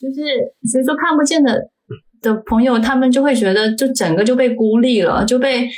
[0.00, 0.22] 就是
[0.70, 1.60] 所以说看不见的
[2.20, 5.70] 的朋友，他们就会觉得就整个就被孤立了，就被嗯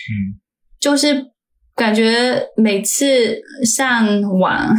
[0.79, 1.27] 就是
[1.75, 4.75] 感觉每次上网，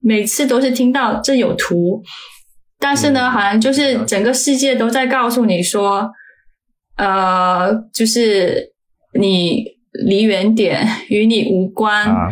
[0.00, 2.02] 每次都是听到这有图，
[2.78, 6.10] 但是呢，嗯好像就是整个世界都在告诉你说，
[6.96, 8.72] 呃，就是
[9.18, 12.06] 你离远点，与你无关。
[12.06, 12.28] 啊，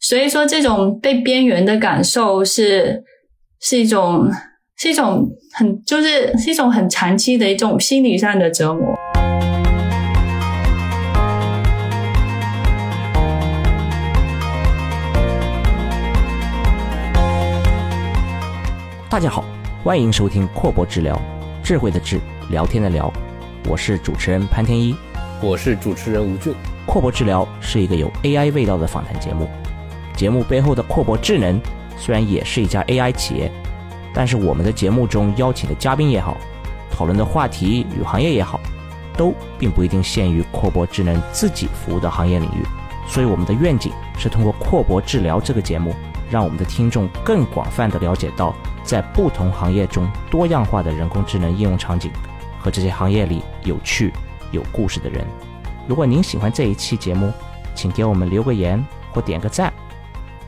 [0.00, 3.02] 所以说，这种被边缘的感受是
[3.60, 4.28] 是一种
[4.82, 8.98] 是一种很就是是一种很长期的一种心理上的折磨。
[19.08, 19.44] 大家好，
[19.84, 21.16] 欢迎收听阔博治疗，
[21.62, 22.18] 智慧的智，
[22.50, 23.08] 聊天的聊，
[23.68, 24.96] 我是主持人潘天一。
[25.40, 26.52] 我是主持人吴俊。
[26.86, 29.48] 阔博治疗是一个有 AI 味道的访谈节目，
[30.16, 31.60] 节目背后的阔博智能
[31.96, 33.48] 虽然也是一家 AI 企业，
[34.14, 36.36] 但是我们的节目中邀请的嘉宾也好，
[36.90, 38.60] 讨论的话题与行业也好，
[39.16, 42.62] 都并不一定限于阔博智能自己服务的行业领域。
[43.08, 45.94] 所以我们的愿景是通过阔博治疗这个节目，
[46.30, 48.54] 让我们的听众更广泛的了解到
[48.84, 52.10] 在不同行业中多样化的人工智能应用场景
[52.60, 54.12] 和这些行业里有趣、
[54.50, 55.26] 有故事的人。
[55.88, 57.32] 如果您喜欢这一期节目，
[57.74, 58.82] 请给我们留个言
[59.12, 59.72] 或点个赞，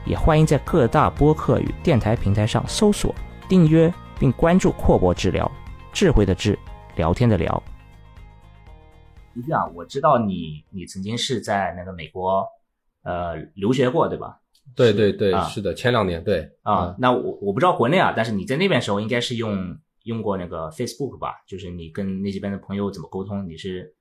[0.05, 3.13] 也欢迎在各大播客与电台平台上搜索、
[3.49, 5.51] 订阅并关注阔博治疗，
[5.93, 6.59] 智慧的智，
[6.97, 7.63] 聊天的聊。
[9.35, 12.47] 一句啊，我知道你你曾经是在那个美国
[13.03, 14.41] 呃留学过，对吧？
[14.75, 21.43] 对对对，啊是的，前两年对啊，，那我我不知道国内啊，但是你在那边时候应该是用用过那个 Facebook 吧？
[21.47, 23.47] 就是你跟那这边的朋友怎么沟通？
[23.47, 23.95] 你是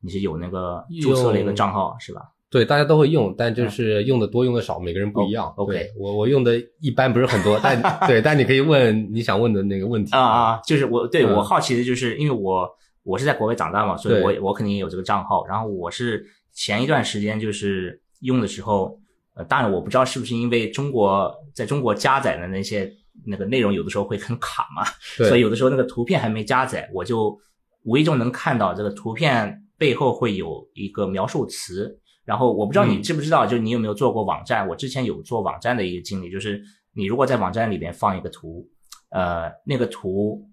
[0.00, 2.22] 你是有那个注册了一个账号是吧？
[2.50, 5.46] 对大家都会用，但就是用的多用的少，每个人不一样。
[5.48, 12.66] 哦，OK 我我用的一般不是很多，但 对，但你可以问你想问的那个问题啊啊，就是我对嗯我好奇的就是，因为我
[13.02, 15.44] 我是在国外长大嘛，所以我我肯定也有这个账号。
[15.46, 18.98] 然后我是前一段时间就是用的时候，
[19.34, 22.90] 呃，当然我不知道是不是因为中国在中国加载的那些
[23.26, 24.84] 那个内容有的时候会很卡嘛，
[25.26, 27.38] 所以有的时候那个图片还没加载，我就
[27.84, 31.98] 无意中能看到这个图片背后会有一个描述词。
[32.28, 34.68] 然后我不知道你嗯知不知道，就是你有没有做过网站？
[34.68, 36.62] 我之前有做网站的一个经历，就是
[36.92, 38.68] 你如果在网站里边放一个图，
[39.08, 40.46] 呃，那个图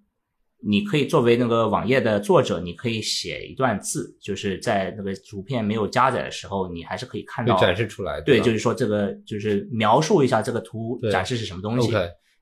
[0.65, 8.21] 你可以作为那个网页的作者，你可以写一段字，就是在那个图片没有加载的时候，你还是可以看到展示出来。
[8.21, 11.93] 对，就是说这个就是描述一下这个图展示是什么东西。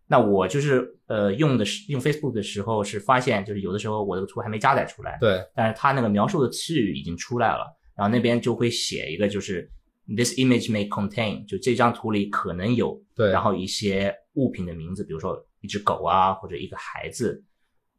[0.05, 7.65] 那我就是呃用的是用 Facebook 的时候是发现，就是有的时候我这个图还没加载出来，对但是它那个描述的词语已经出来了，
[7.95, 9.69] 然后那边就会写一个就是
[10.07, 17.43] this image may contain，就这张图里可能有，对，然后一些物品的名字，比如说一只狗啊或者一个孩子，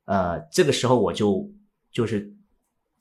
[0.04, 1.48] 呃，这个时候我就
[1.92, 2.30] 就是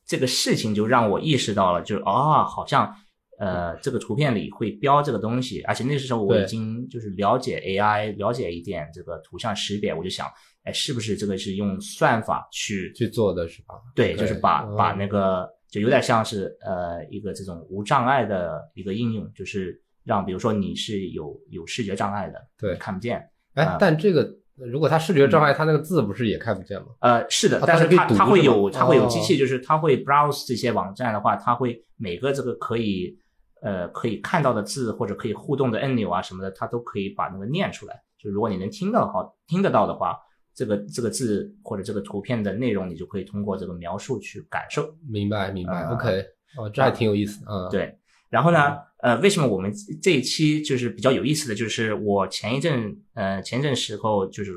[0.05, 2.95] 这个事情就让我意识到了，就是啊、好像
[3.39, 10.27] 呃这个图片里会标这个东西，而且那时候我已经就是了解 AI，了解一点这个图像识别，我就想，
[10.63, 13.75] 哎，是不是这个是用算法去去做的是吧？
[13.95, 14.75] 对，就是把嗯。
[14.77, 26.89] 把那个就有点像是呃一个这种无障碍的一个应用，就是让比如说你是有有视觉障碍的，对看不见，哎啊，但这个如果他视觉障碍，他那个字不是也看不见吗？
[27.00, 33.17] 呃，是的啊，但是它可以读它它会有它会有哦机器，就是它会 browse 这些网站的话，它会每个这个可以
[33.63, 38.00] 呃可以看到的字或者可以互动的按钮啊什么的，它都可以把那个念出来。
[38.19, 40.19] 就如果你能听到的话听得到的话，
[40.55, 44.93] 这个这个字或者这个图片的内容，你就可以通过这个描述去感受。
[45.09, 46.25] 明白明白啊，OK，
[46.57, 47.69] 哦，这还挺有意思的啊。
[47.69, 47.97] 对，
[48.29, 54.53] 然后呢，呃，为什么我们这一期就是比较有意思的就是我前一阵呃前一阵时候就是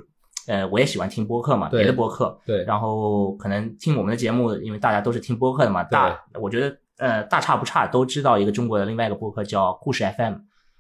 [0.47, 10.35] 呃我也喜欢听播客嘛，别的播客，对，然后可能听我们的节目，因为大家都是听播客的嘛，大我觉得呃大差不差都知道一个中国的另外一个播客叫故事 FM，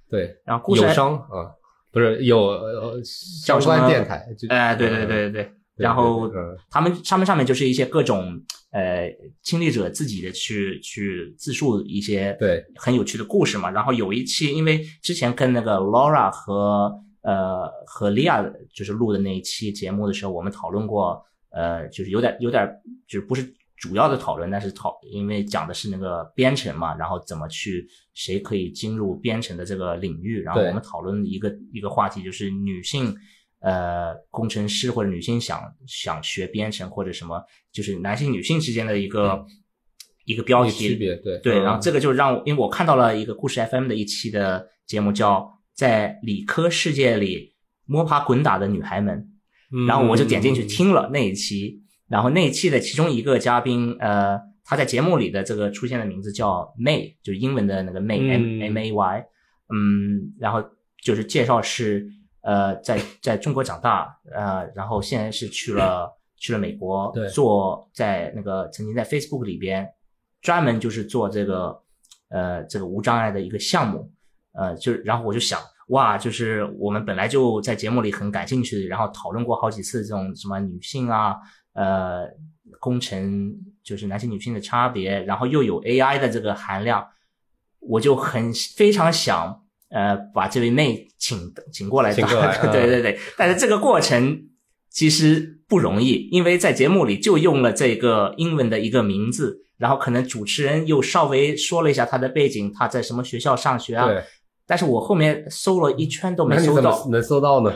[0.09, 1.53] 对，然后故事友商啊，
[1.97, 3.79] 不是有呃相叫什么？
[3.79, 6.31] 关电台，就哎、对对对对对，然后
[6.71, 8.39] 他们上面上面就是一些各种
[8.71, 9.11] 呃
[9.43, 12.63] 亲历者自己的去去自述一些对。
[12.77, 13.71] 很有趣的故事嘛。
[13.71, 22.69] 然后有一期，因为之前跟那个 Laura 和呃和 Lia 就是录的那一期节目的时候，我们讨论过，呃，就是有点有点
[23.09, 23.43] 就是不是
[23.77, 33.15] 主要的讨论，但是讨因为讲的是那个编程嘛，然后怎么去谁可以进入编程的这个领域，然后我们讨论一个一个话题就是女性。
[33.61, 37.43] 呃，工程师或者女性想想学编程或者什么，
[37.73, 39.45] 就是男性女性之间的一个、
[40.25, 45.41] 一个标有题区别，对对，嗯然后这个就让我，因为我看到了一个故事 FM 的一期的节目，叫
[45.75, 47.55] 《在理科世界里
[47.87, 49.19] 摸爬滚打的女孩们》，
[49.77, 58.61] 嗯然后我就点进去听了那一期，然后那一期的其中一个嘉宾，呃，他在节目里的这个出现的名字叫 May，就是英文的那个 May、嗯。
[58.63, 59.27] M A Y，
[59.75, 60.63] 嗯，然后
[61.03, 62.07] 就是介绍是
[62.43, 67.29] 呃在在中国长大，呃，然后现在是去了 去了美国对。
[67.29, 69.89] 做在那个曾经在 Facebook 里边
[70.43, 71.77] 专门就是做这个
[72.29, 74.11] 呃这个无障碍的一个项目，
[74.53, 75.59] 呃，就是然后我就想。
[75.91, 81.37] 哇，就是我们本来就在节目里很感兴趣，然后讨论过好几次这种什么女性啊，
[81.77, 82.27] 呃，
[82.81, 87.07] 工程就是男性女性的差别，然后又有 AI 的这个含量，
[87.81, 94.49] 我就很非常想呃把这位妹请请过来，请过来 对对对，但是这个过程
[94.91, 104.23] 其实不容易，因为在节目里就用了这个英文的一个名字，然后可能主持人又稍微说了一下他的背景，他在什么学校上学啊，对，
[104.67, 107.73] 但是我后面搜了一圈都没搜到，能搜到呢？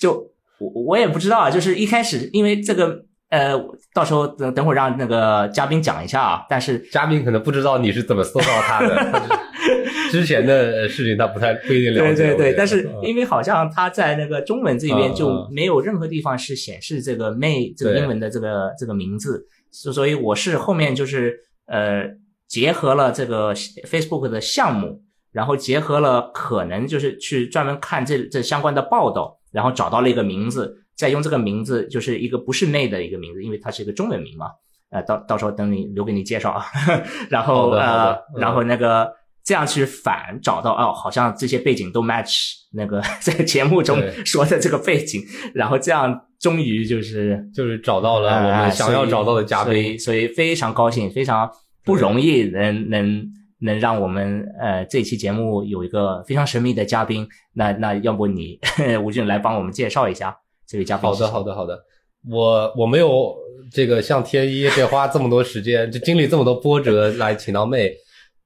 [0.00, 3.54] 就我我也不知道啊，就是一开始因为这个呃，
[3.92, 9.28] 到时候等等会儿让那个嘉宾讲一下啊，但是嘉宾可能不知道你是怎么搜到他的，
[10.10, 13.04] 之前的事情他不太不一定了解对对对，但是嗯。
[13.04, 15.48] 因为好像他在那个中文这边嗯就嗯。
[15.52, 22.04] 没有任何地方是显示这个 May 这个英文的这个这个名字，所所以我是后面就是呃
[22.46, 25.02] 结合了这个 Facebook 的项目，
[25.32, 34.50] 然后结合了可能就是去专门看这这相关的报道，然后找到了一个名字，再用这个名字就是一个不是 May 的一个名字，因为它是一个中文名嘛，
[34.90, 36.64] 呃，到到时候等你留给你介绍啊，
[37.30, 39.08] 然后呃然后那个
[39.44, 45.22] 这样去反找到哦，好像这些背景都 match 那个 在节目中说的这个背景，
[45.54, 49.72] 然后这样终于就是就是找到了我呃们想要找到的嘉宾。
[49.72, 51.48] 所以所以非常高兴，非常
[51.84, 53.24] 不容易能能
[53.60, 58.58] 能让我们呃这期节目有一个非常神秘的嘉宾，那那要不你
[59.02, 60.36] 吴俊来帮我们介绍一下
[60.68, 61.10] 这位嘉宾？
[61.10, 61.82] 好的，好的，好的。
[62.28, 63.34] 我我没有
[63.72, 67.92] 这个像天一这花这么多时间，就经历这么多波折来请到妹，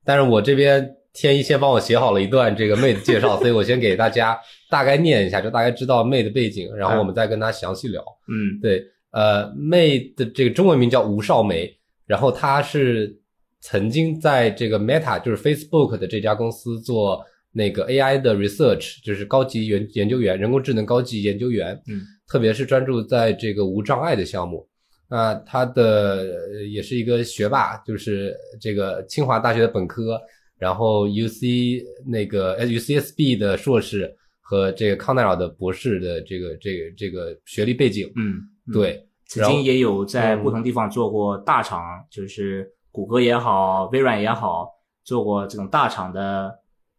[0.04, 4.38] 但是我这边天一先帮我写好了一段这个妹的介绍，所以我先给大家
[4.70, 8.00] 大概念一下，就大概知道妹的背景，然后我们再跟她详细聊。
[8.28, 11.74] 嗯对，呃，妹的这个中文名叫吴少梅，
[12.06, 13.18] 然后她是
[13.60, 24.66] 曾经在这个 Meta，就是 Facebook 的这家公司做那个 AI 的 research，就是高级研研究员，人工智能高级研究员，嗯，特别是专注在这个无障碍的项目。
[25.08, 30.18] 那他的呃也是一个学霸，就是这个清华大学的本科，
[30.58, 38.10] 然后 UC 那个呃 UCSB 的硕士和这个康奈尔的博士的这个这个这个学历背景。
[38.16, 44.66] 嗯，嗯，对，曾经也有在嗯不同地方做过大厂，就是谷歌也好，微软也好，
[45.04, 46.50] 做过这种大厂的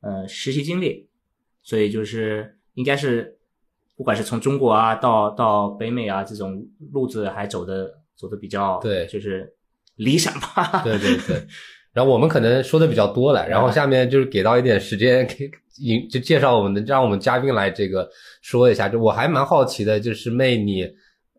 [0.04, 1.08] 呃实习经历，
[1.64, 3.36] 所以就是应该是
[3.98, 9.52] 不管是从中国啊到到北美啊这种路子还走的走的比较对就是
[9.96, 10.84] 理想吧。
[10.84, 11.48] 对对对。
[11.94, 15.48] 然后我们可能说的比较多了，然后下面就是给到一点时间给
[15.78, 18.10] 引就介绍我们的，让我们嘉宾来这个
[18.42, 18.90] 说一下。
[18.90, 20.92] 就我还蛮好奇的，就是妹你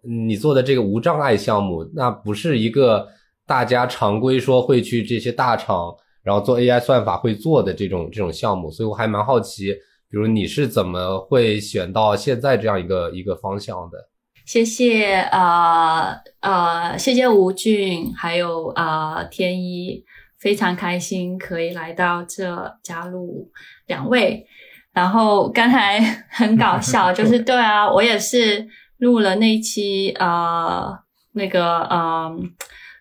[0.02, 3.08] 你做的这个无障碍项目，那不是一个
[3.44, 5.92] 大家常规说会去这些大厂，
[6.24, 9.72] 然后做 AI 算法会做的这种这种项目，所以我还蛮好奇，
[10.10, 14.08] 比如你是怎么会选到现在这样一个一个方向的？
[14.46, 20.04] 谢谢呃呃，谢谢吴俊，还有呃天一，
[20.38, 23.50] 非常开心可以来到这加入
[23.86, 24.46] 两位。
[24.92, 25.98] 然后刚才
[26.30, 28.66] 很搞笑，就是对啊，我也是
[28.98, 30.96] 录了那一期呃
[31.32, 32.50] 那个嗯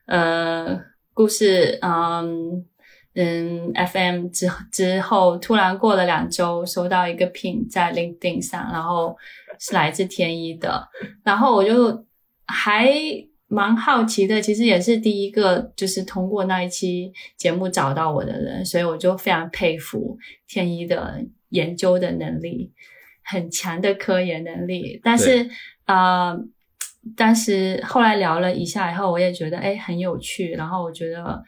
[0.07, 0.79] 呃
[1.13, 2.65] 故事嗯
[3.15, 9.15] 嗯 FM 之之后，突然过了两周，收到一个 pin 在 LinkedIn 上，然后
[9.59, 10.87] 是来自天一的，
[11.23, 12.05] 然后我就
[12.47, 12.91] 还
[13.47, 20.17] 蛮好奇的，其实也是第一个就是通过那一期节目找到我的人，所以我就非常佩服
[20.47, 22.71] 天一的研究的能力，
[23.23, 24.99] 很强的科研能力。
[25.03, 25.47] 但是
[25.85, 26.35] 呃，
[27.15, 31.43] 但是后来聊了一下以后，我也觉得哎很有趣，然后我觉得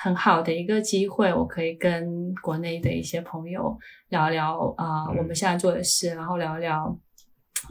[0.00, 3.76] 很好的一个机会，我可以跟国内的一些朋友
[4.10, 6.98] 聊聊啊、我们现在做的事，然后聊聊。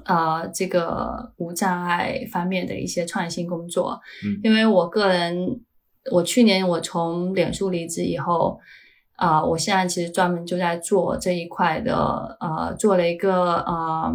[0.04, 5.62] 呃，这个无障碍方面的一些创新工作，嗯因为我个人，
[6.12, 8.60] 我去年我从脸书离职以后，
[9.16, 14.14] 啊、我现在其实专门就在做这一块的，呃，做了一个呃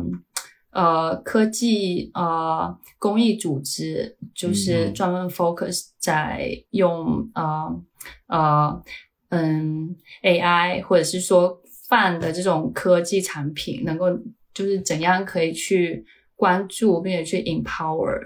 [0.73, 7.83] 呃科技呃公益组织，就是嗯专门 focus 在用呃
[8.27, 8.83] 呃
[9.31, 14.11] 嗯 AI 或者是说泛的这种科技产品，能够
[14.53, 16.05] 就是怎样可以去。
[16.35, 18.19] 关注并且去 empower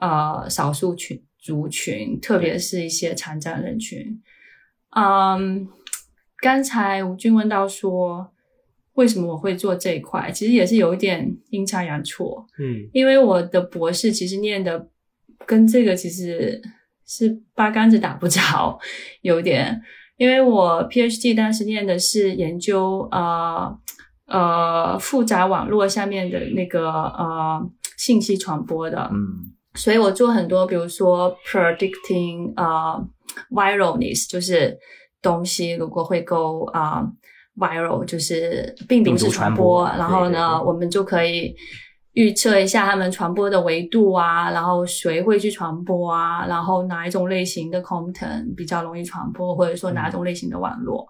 [0.00, 4.20] 呃少数群族群，特别是一些残障人群。
[4.90, 5.68] 嗯，
[6.38, 8.33] 刚才吴军问到说，
[8.94, 10.30] 为什么我会做这一块？
[10.32, 14.88] 其实也是有一点阴差阳错，嗯因为我的博士其实念的
[15.46, 16.60] 跟这个其实
[17.06, 18.78] 是八竿子打不着，
[19.22, 19.82] 有点。
[20.16, 23.76] 因为我 PhD 当时念的是研究呃
[24.26, 33.04] 呃复杂网络下面的那个呃信息传播的，嗯所以我做很多，比如说 predicting 呃
[33.50, 34.78] viralness，就是
[35.20, 37.02] 东西如果会 go 啊、
[37.56, 41.54] viral，就是病毒式传传播，然后呢，我们就可以
[42.12, 51.06] 预测一下他们传播的维度啊，然后谁会去传播啊，然后哪一种类型的 content 比较容易传播，或者说哪种类型的网络，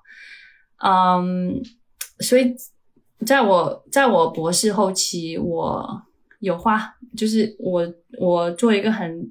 [0.82, 1.62] 嗯，
[2.20, 2.54] 所以
[3.26, 6.02] 在我在我博士后期，我
[6.40, 7.86] 有花，就是我
[8.18, 9.30] 我做一个很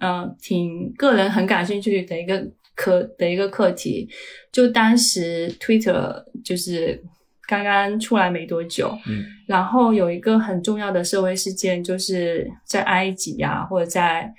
[0.00, 2.42] 呃挺个人很感兴趣的一个
[2.74, 4.08] 课的一个课题，
[4.52, 7.02] 就当时 Twitter 就是
[7.46, 9.24] 刚刚出来没多久，嗯。
[9.46, 14.32] 然后有一个很重要的社会事件，就是在埃及啊，或者在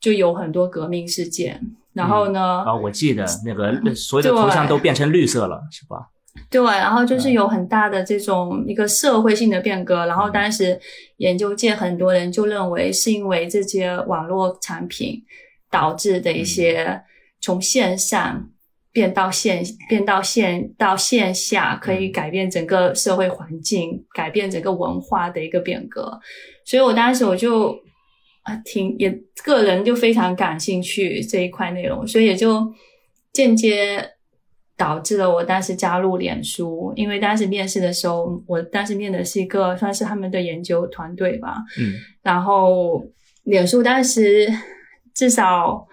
[0.00, 1.60] 就有很多革命事件，
[1.92, 6.08] 然后呢，啊，我记得那个所有的图像都变成绿色了，是吧？
[6.48, 10.76] 对，然后就是有很大的这种一个社会性的变革，然后当时
[11.18, 15.22] 研究界很多人就认为是因为这些网络产品
[15.70, 17.00] 导致的一些
[17.40, 18.50] 从线上
[18.92, 26.20] 变到线变到线到线下，可以改变整个社会环境、改变整个文化的一个变革，
[26.64, 27.70] 所以我当时我就
[28.42, 29.10] 啊挺也
[29.44, 32.72] 个人就非常感兴趣这一块内容，所以也就
[33.32, 34.10] 间接。
[34.80, 41.92] 导致了我当时加入脸书，因为当时面试的时候，我当时面的是一个算是他们的研究团队吧，嗯。
[42.22, 43.04] 然后
[43.44, 44.48] 脸书当时
[45.14, 45.86] 至少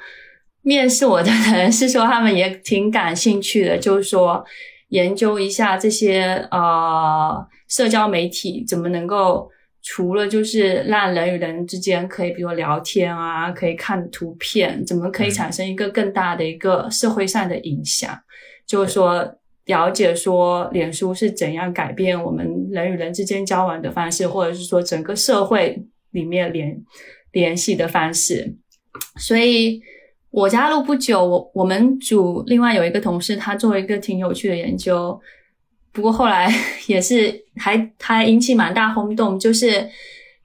[0.67, 4.43] 面试我的人是说他们也挺感兴趣的，就是说
[4.89, 9.50] 研究一下这些呃社交媒体怎么能够
[9.81, 18.19] 除了就是让人与人之间可以比如聊天啊，可以看图片，怎么可以产生一个更大的一个社会上的影响。
[18.65, 25.81] 就是说了解说脸书是怎样改变我们人与人之间交往的方式，或者是说整个社会
[26.12, 26.77] 里面联
[27.31, 28.53] 联系的方式。
[29.15, 29.81] 所以
[30.38, 35.20] 我加入不久，我我们组另外有一个同事，他做了一个挺有趣的研究，
[35.91, 36.48] 不过后来
[36.88, 39.89] 也是还还引起蛮大轰动，就是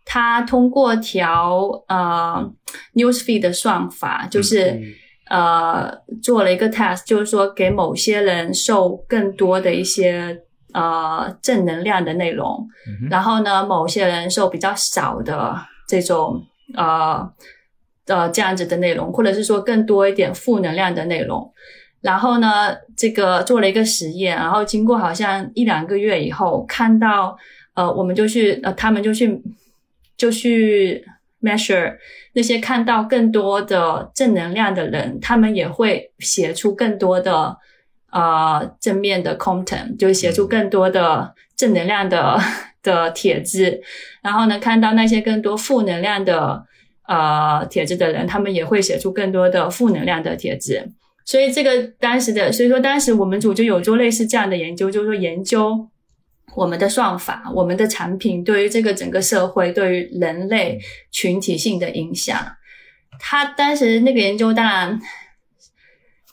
[0.04, 2.50] 他通过调呃
[2.94, 4.70] newsfeed 的算法，就是。
[4.70, 4.82] 嗯
[5.30, 5.90] 呃，
[6.22, 10.36] 做了一个 test，就是说给某些人受更多的一些
[10.74, 15.56] 呃正能量的内容，嗯然后呢，某些人受比较少的
[15.88, 16.42] 这种
[16.76, 17.26] 呃
[18.06, 21.52] 呃这样子的内容，或者是说更多一点负能量的内容。
[22.00, 27.36] 然后呢，这个做了一个实验，然后经过好像一两个月以后，看到
[27.74, 29.40] 呃，我们就去呃，他们就去
[30.16, 31.04] 就去
[31.40, 31.96] measure
[32.32, 37.56] 那些看到更多的正能量的人，他们也会写出更多的
[38.10, 42.36] 呃正面的 content，就写出更多的正能量的
[42.82, 43.80] 的帖子。
[44.22, 46.66] 然后呢，看到那些更多负能量的
[47.06, 50.90] 呃帖子的人，他们也会写出更多的负能量的帖子。
[51.24, 55.88] 所以这个当时的，所以说当时我们组就有做类似这样的研究，就是说研究
[56.54, 60.80] 我们的算法、我们的产品对于这个整个社会、对于人类
[61.10, 62.36] 群体性的影响。
[63.20, 65.00] 他当时那个研究当然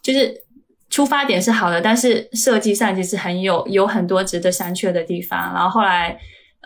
[0.01, 0.41] 就是
[0.89, 5.53] 出发点是好的，但是设计上其实很有有很多值得商榷的地方。
[5.53, 6.19] 然后后来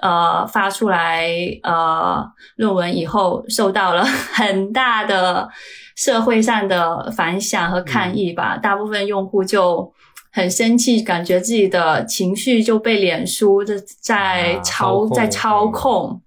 [0.04, 1.26] 呃发出来
[1.64, 2.22] 呃
[2.58, 5.48] 论文以后，受到了很大的
[5.96, 8.58] 社会上的反响和抗议吧。
[8.58, 9.94] 大部分用户就
[10.34, 16.22] 很生气，感觉自己的情绪就被脸书的在啊操、在操控。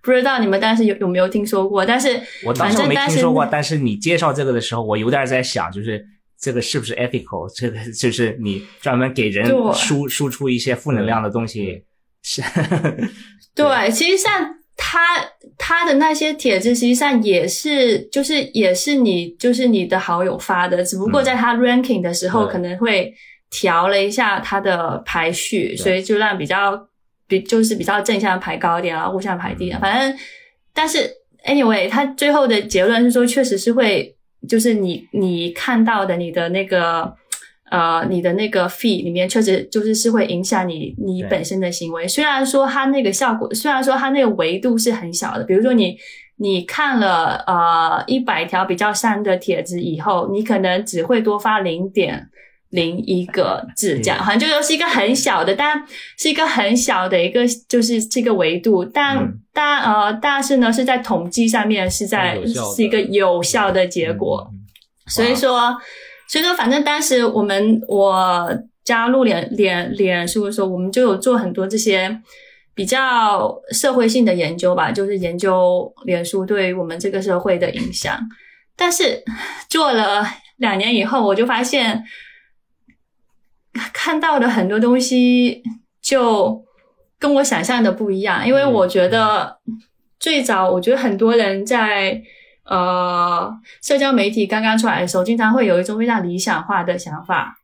[0.00, 1.84] 不知道你们当时有有没有听说过？
[1.84, 6.04] 但是我当时没听说过，但是你介绍这个的时候，我有点在想，就是
[6.40, 7.48] 这个是不是 ethical？
[7.54, 11.84] 这个就是你专门给人输输出一些负能量的东西，
[12.22, 12.42] 是
[13.54, 15.00] 对，其实像他
[15.58, 23.12] 他的那些帖子，实际上也是就是也是你就是你的好友发的，只不过嗯在他 ranking 的时候可能会
[23.50, 26.88] 调了一下他的排序，所以就让比较
[27.26, 29.80] 比就是比较正向排高一点，然后负向排低一点。
[29.80, 30.18] 反正
[30.72, 31.10] 但是
[31.44, 34.16] anyway，他最后的结论是说，确实是会
[34.48, 37.14] 就是你你看到的你的那个。
[37.72, 42.06] 呃，你的那个 fee 里面确实就是是会影响你你本身的行为。
[42.06, 45.96] 虽然说它那个效果，虽然说它那个维度是很小的，比如说你
[46.36, 52.28] 你看了呃一百条比较删的帖子以后，你可能只会多发零点
[52.68, 55.82] 零一个字，这样好像就说是一个很小的，但
[56.18, 59.38] 是一个很小的一个就是这个维度，但嗯。
[59.54, 62.38] 但呃但是呢是在统计上面是在
[62.74, 64.50] 是一个有效的结果。
[64.52, 64.60] 嗯。
[65.06, 65.76] 所以说，
[66.32, 68.50] 所以说，反正当时我们我
[68.82, 72.22] 加入脸脸脸书的时候，我们就有做很多这些
[72.74, 78.18] 比较社会性的研究吧，就是研究脸书对于我们这个社会的影响。
[78.74, 79.22] 但是
[79.68, 82.02] 做了两年以后，我就发现
[83.92, 85.62] 看到的很多东西
[86.00, 86.64] 就
[87.18, 89.58] 跟我想象的不一样，因为我觉得
[90.18, 92.22] 最早，我觉得很多人在
[92.72, 93.52] 呃
[93.82, 97.54] 社交媒体刚刚出来的时候，经常会有一种非常理想化的想法，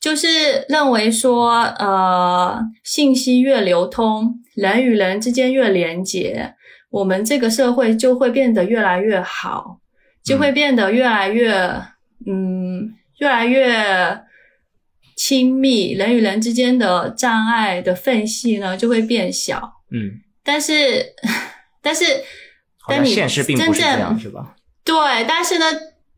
[0.00, 6.54] 就是认为说，呃，信息越流通，人与人之间越连结，
[6.90, 9.78] 我们这个社会就会变得越来越好，
[10.24, 11.52] 就会变得越来越，
[12.26, 14.18] 嗯，越来越
[15.14, 19.60] 亲密，人与人之间的障碍的缝隙呢就会变小。
[19.90, 21.14] 嗯，但是，
[21.82, 22.04] 但是，
[22.86, 24.54] 好像但你现实并不是这样，真正是吧？
[24.84, 24.94] 对，
[25.26, 25.66] 但是呢，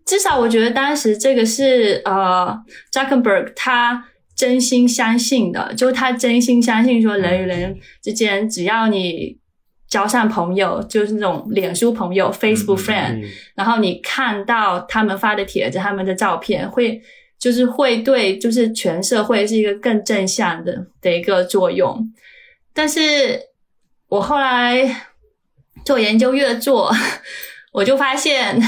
[0.04, 2.56] 至少我觉得当时这个是呃
[2.92, 9.38] ，Zuckerberg 他真心相信的，就是他真心相信说人与人之间，只要你
[9.88, 17.00] 交上朋友，就是那种脸书朋友 （Facebook 嗯 friend），、嗯然后你看到他们发的帖子、他们的照片，会
[17.38, 22.12] 就是会对就是全社会是一个更正向的的一个作用。
[22.74, 23.40] 但是
[24.08, 24.84] 我后来
[25.86, 26.92] 做研究越做，
[27.72, 28.60] 我就发现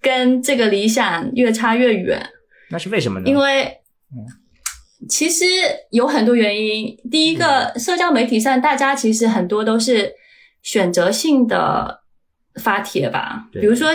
[0.00, 2.24] 跟这个理想越差越远。
[2.70, 3.28] 那是为什么呢？
[3.28, 3.64] 因为
[4.12, 4.24] 嗯
[5.08, 5.46] 其实
[5.90, 6.94] 有很多原因。
[7.10, 10.12] 第一个，社交媒体上大家其实很多都是
[10.62, 12.02] 选择性的
[12.56, 13.88] 发帖吧，比如说，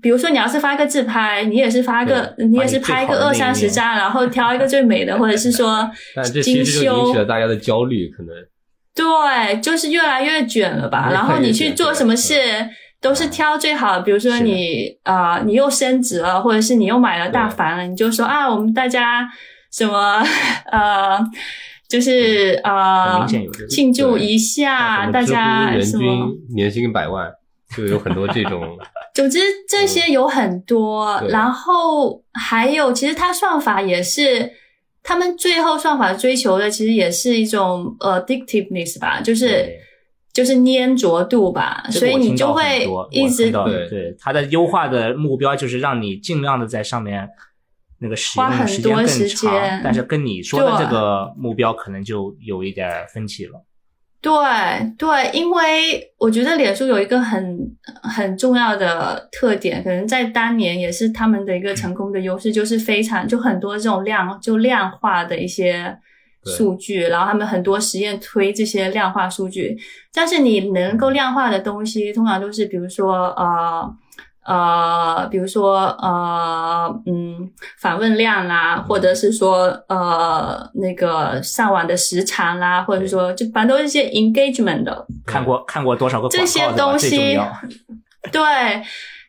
[0.00, 7.24] 比如说你要是发个自拍，你也是发个，你也是拍个二三十张，然后挑一个最美的，或者是说 但这其精实就引起了。
[7.24, 8.32] 大家的焦虑，可能
[8.94, 11.08] 对，就是越来越卷了吧。
[11.10, 12.34] 然后你去做什么事，
[13.00, 14.02] 都是挑最好的。
[14.02, 19.26] 比如说你啊、呃你又升职了，或者是你又买了大房了，你就说啊，我们大家
[19.72, 20.22] 什么
[20.70, 21.18] 呃，
[21.88, 23.26] 就是很呃
[23.68, 26.02] 庆祝一下，大家什么。
[26.02, 27.30] 均年薪百万，
[27.74, 28.76] 就有很多这种
[29.14, 34.50] 总之这些有很多，然后还有，其实它算法也是，
[35.02, 39.68] 他们最后算法追求的其实也是一种呃 addictiveness 吧，就是
[40.32, 43.88] 就是粘着度吧，所以你就会一直对。
[43.88, 47.28] 对它的优化的目标就是让你尽量的在上面
[47.98, 53.64] 那个使用花很的时间更多时长间，但是跟你说的这个目标可能就有一点分歧了。
[54.22, 54.32] 对
[54.96, 57.58] 对，因为我觉得脸书有一个很
[58.02, 65.98] 很重要的特点，可能在当年也是他们的一个成功的优势，就是非常就很多这种量就量化的一些
[66.44, 69.76] 对数据，然后他们很多实验推这些量化数据，
[70.14, 73.96] 但是你能够量化的东西，通常都是比如说呃。
[74.44, 85.06] 呃，比如说呃，嗯，访问量啦，或者是说呃，那个上网的时长啦，或者是说就反正都是一些 engagement 的。
[85.24, 87.38] 看过看过多少个这些东西。
[88.32, 88.82] 对，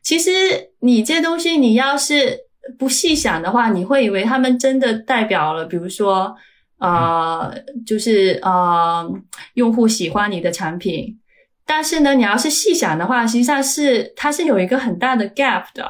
[0.03, 0.31] 其实
[0.79, 2.37] 你这些东西，你要是
[2.79, 6.35] 不细想的话，你会以为他们真的代表了，比如说
[6.79, 7.53] 呃，
[7.85, 9.07] 就是呃，
[9.53, 11.19] 用户喜欢你的产品。
[11.65, 15.83] 但是呢，你要是细想的话，实际上是它是有一个很大的 gap 的，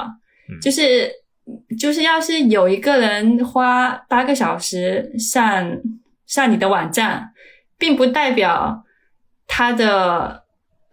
[0.49, 1.11] 嗯就是
[1.79, 5.77] 就是要是有一个人花八个小时上
[6.25, 7.31] 上你的网站，
[7.77, 8.83] 并不代表
[9.47, 10.43] 他的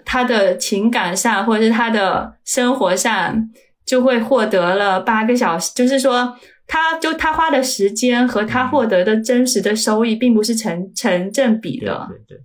[0.05, 3.51] 他的情感上或者是他的生活上
[3.85, 6.37] 就会获得了八个小时，就是说。
[6.73, 12.09] 他就他花的时间和他获得的真实的收益，并不是成成正比对的。
[12.09, 12.38] 对对，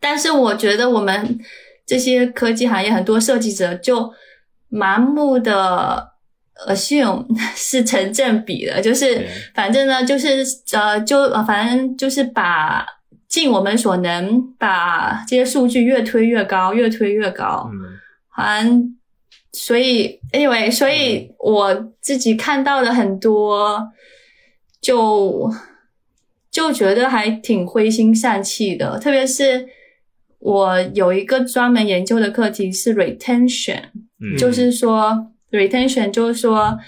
[0.00, 1.38] 但是我觉得我们
[1.86, 4.12] 这些科技行业很多设计者就
[4.70, 6.12] 盲目的
[6.68, 12.86] assume 是成正比的，就是反正呢，就是呃，就呃反正就是把
[13.28, 17.70] 尽我们所能把这些数据越推越高，越推越高。
[17.72, 18.96] 嗯，好像
[19.52, 23.88] 所以 anyway，所以我自己看到的很多，
[24.80, 25.52] 就
[26.50, 28.98] 就觉得还挺灰心丧气的。
[28.98, 29.66] 特别是
[30.40, 33.80] 我有一个专门研究的课题是 retention，、
[34.20, 36.78] 嗯就是说 retention 就是说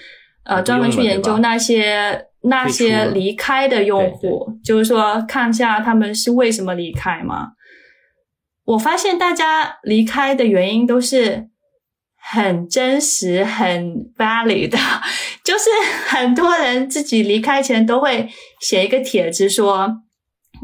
[0.45, 7.53] 呃专门去研究那些那些离开的用户，就是说看一下他们是为什么离开嘛。
[8.65, 11.49] 我发现大家离开的原因都是
[12.17, 14.79] 很真实、很 valid 的，
[15.45, 15.65] 就是
[16.09, 18.29] 很多人自己离开前都会
[18.61, 19.99] 写一个帖子说。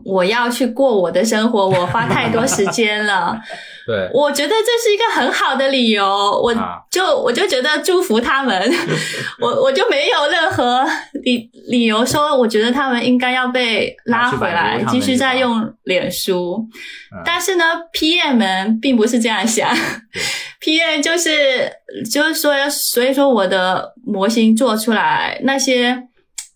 [0.04, 3.38] 我要去过我的生活，我花太多时间了。
[3.86, 6.78] 对，我觉得这是一个很好的理由，我啊。
[6.90, 8.70] 就我就觉得祝福他们，
[9.40, 10.84] 我我就没有任何
[11.22, 16.66] 理理由说，我觉得他们应该要被拉回来，继续再用脸书。
[17.14, 17.22] 嗯。
[17.24, 19.74] 但是呢，PM 们并不是这样想，
[20.60, 21.70] PM 就是
[22.10, 26.04] 就是说，所以说我的模型做出来，那些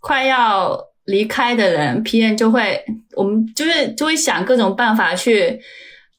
[0.01, 5.61] 快要离开的人，PM 就会，我们就是就会想各种办法去。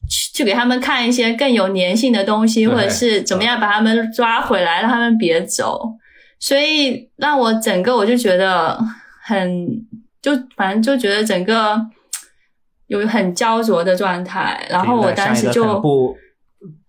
[0.06, 5.80] 去去给他们看一些更有粘性的东西，或者是怎么样把他们抓回来，让他们别走。
[6.38, 8.78] 所以让我整个我就觉得
[9.22, 9.66] 很，
[10.20, 11.80] 就反正就觉得整个
[12.88, 14.66] 有很焦灼的状态。
[14.68, 16.14] 然后我当时就不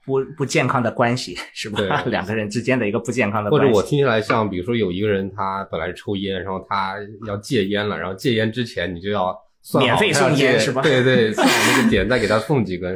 [0.06, 1.80] 不不健康的关系是吧？
[2.04, 3.74] 对 两个人之间的一个不健康的或关系。
[3.74, 9.34] 或者我听起来像，比如说有一个人他本来是抽烟，然后他要戒烟了，然后戒烟之前你就要
[9.80, 12.96] 免费送烟是吧对对， 算好那个点，再给他送几根。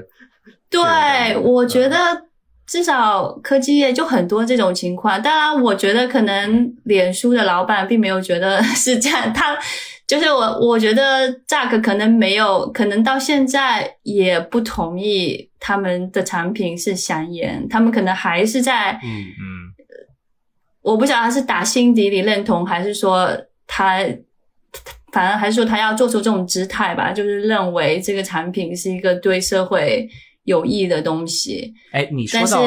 [0.70, 1.98] 对对，我觉得
[2.68, 5.20] 至少科技业就很多这种情况。
[5.22, 9.58] 当然，我觉得可能脸书的老板并没有觉得是这样，他
[10.06, 19.74] 就是我，我觉得 Jack 可能没有，可能到现在也不同意他们的产品是香烟，他们可能还是在，嗯嗯，
[20.82, 23.28] 我不晓得他是打心底里认同，还是说
[23.66, 23.98] 他。
[25.12, 30.08] 反正还是说他要做出这种姿态吧，就是认为这个产品是一个对社会
[30.44, 31.74] 有益的东西。
[31.92, 32.64] 哎，你说到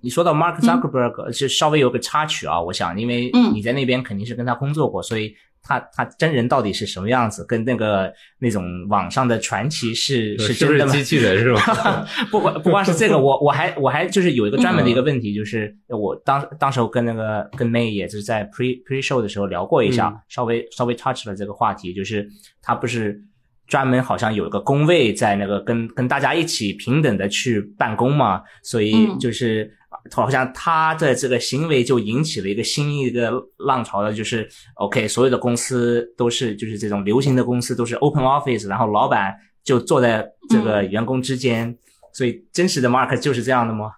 [0.00, 5.34] 你说到 Mark Zuckerberg，、就稍微有个插曲啊，我想，因为嗯你在那边肯定是跟他工作过，所以
[5.66, 10.92] 他他真人到底是什么样子，跟那个那种网上的传奇是是真的吗？
[10.92, 12.06] 不是机器人是吧？
[12.30, 22.28] 不光不光是这个，我我还我还就是有一个专门的一个嗯问题，就是我当当时候跟那个跟 May 也就是在 pre pre show 的时候聊过一下，嗯稍微稍微 touch 了这个话题，就是
[22.62, 23.20] 他不是
[23.66, 29.72] 专门好像有一个工位在那个跟跟大家一起平等的去办公嘛，所以嗯就是。
[30.12, 41.76] 好像他的这个行为就引起了一个新一个浪潮的，就是 OK，所有的公司都是就是这种流行的公司都是 open office，然后老板就坐在这个员工之间，
[42.12, 43.90] 所以真实的 Mark 就是这样的吗？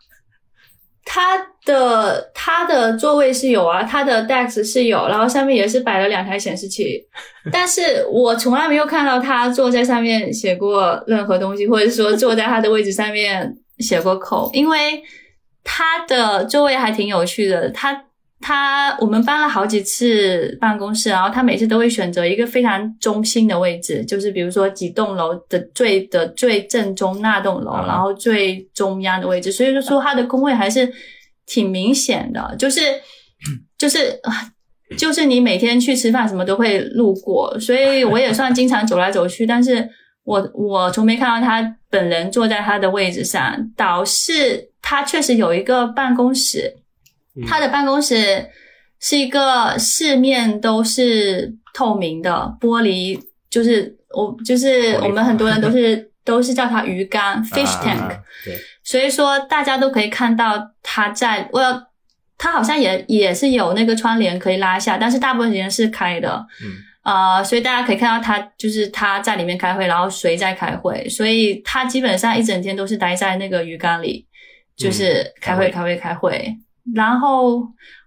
[1.11, 7.03] 他的他的座位是有啊，他的 desk 是有，然后上面也是摆了两台显示器，
[7.51, 15.03] 但是我从来没有看到他坐在上面写过任何东西，或者说坐在他的位置上面写过口，因为
[15.70, 18.04] 他的座位还挺有趣的，他。
[18.40, 30.88] 他我们搬了好几次办公室，然后他每次都会选择一个非常中心的位置，就是比如说几栋楼的最的最正中那栋楼，啊然后最中央的位置，所以就说他的工位还是
[31.46, 32.81] 挺明显的，就是
[33.76, 34.33] 就是啊
[34.96, 39.88] 就是你每天去吃饭什么都会路过，所以我也算经常走来走去，但是
[40.22, 46.77] 我我从没看到他本人坐在他的位置上，倒是他确实有一个办公室。
[47.47, 48.49] 他的办公室
[48.99, 58.09] 是一个四面都是透明的玻璃，就是我就是我们很多人都是 都是叫它鱼缸 fish 啊 tank，、
[58.45, 61.81] 对，所以说大家都可以看到他在我要
[62.37, 66.45] 他好像也也是有那个窗帘可以拉下，但是大部分时间是开的。
[66.64, 66.73] 嗯
[67.05, 74.27] 呃，所以大家可以看到他就是他在里面开会，然后谁在开会，所以他基本上一整天都是待在那个鱼缸里，
[74.79, 76.57] 就是开会、嗯开会、开会。
[76.95, 77.62] 然后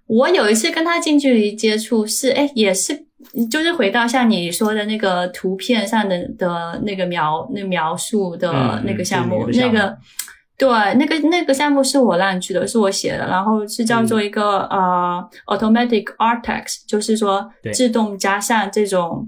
[0.07, 3.05] 我有一次跟他近距离接触是，哎，也是
[3.51, 9.77] 就是回到像你说的那个图片上的的那个描那描述的嗯那个项目，就是那个项目。
[9.77, 9.97] 那个
[10.57, 19.27] 对，那个那个项目是我让去的，是我写的，然后是叫做一个、呃 automatic art text，就是说自动加上这种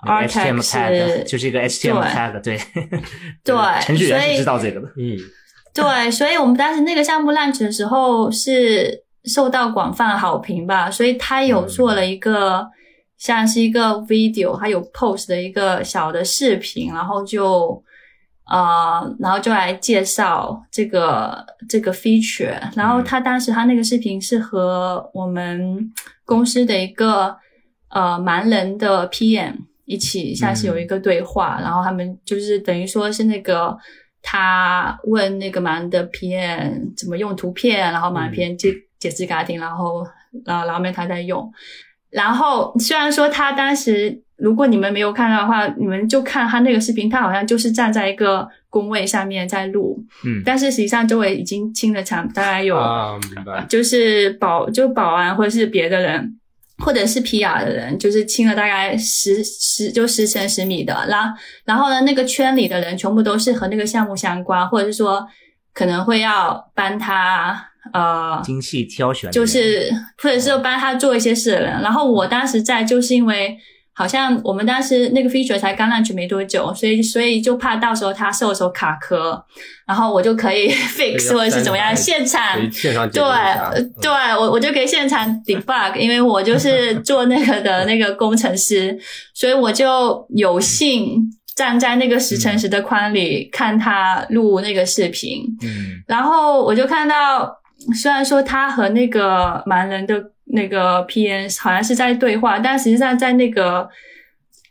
[0.00, 2.58] art 个 HTML text，tag 就是一个 HTML 对 tag，对。
[3.44, 3.82] 对。
[3.82, 4.86] 程序员所以是知道这个的。
[4.98, 5.16] 嗯
[5.76, 12.66] 对，所以我们当时那个项目 launch 的时候是受到广泛好评吧，所以他有做了一个、
[13.18, 17.84] 像是一个 video，还有 post 的一个小的视频，然后就
[18.50, 25.92] 呃，然后就来介绍这个这个 feature，然后他当时他那个视频是和我们
[26.24, 27.36] 公司的一个
[27.90, 33.76] 呃盲人的 PM 一起，像是有一个对话，然后他们就是等于说是那个。
[34.28, 40.04] 他问那个盲的 PM 怎么用图片，然后盲 PM 解解释给他听，然后
[40.44, 41.48] 然后然后面他在用，
[42.10, 50.42] 然后虽然说他当时，如果你们没有看到的话，你们就看他那个视频，他好像就是站在一个工位上面在录，嗯。
[50.44, 53.64] 但是实际上周围已经清了场，大概有、啊，明白。
[53.68, 56.36] 就是保就保安或者是别的人，
[56.78, 61.34] 或者是皮雅的人，就是亲了大概十十就十乘十米的，然
[61.64, 65.26] 然后呢，那个圈里的人全部都是和那个项目相关，或者是说
[65.72, 67.58] 可能会要帮他
[67.92, 69.90] 呃精细挑选，就是
[70.22, 71.80] 或者是帮他做一些事的人。
[71.80, 73.56] 然后我当时在，就是因为
[73.98, 79.42] 好像我们当时那个 feature 才刚 launch 没多久，所以所以就怕到时候他售的时候卡壳，
[79.86, 82.60] 然后我就可以 fix 或者是怎么样，现场
[83.10, 83.22] 对
[84.02, 88.98] 对，我我就可以现场 debug， 因为我就是做那个的那个工程师，
[89.32, 91.22] 所以我就有幸
[91.54, 95.42] 站在那个十乘十的框里看他录那个视频。
[95.62, 96.02] 嗯。
[96.06, 97.50] 然后我就看到，
[97.94, 103.88] 虽然说他和那个盲人的那个 PN 好像是在对话，但实际上在那个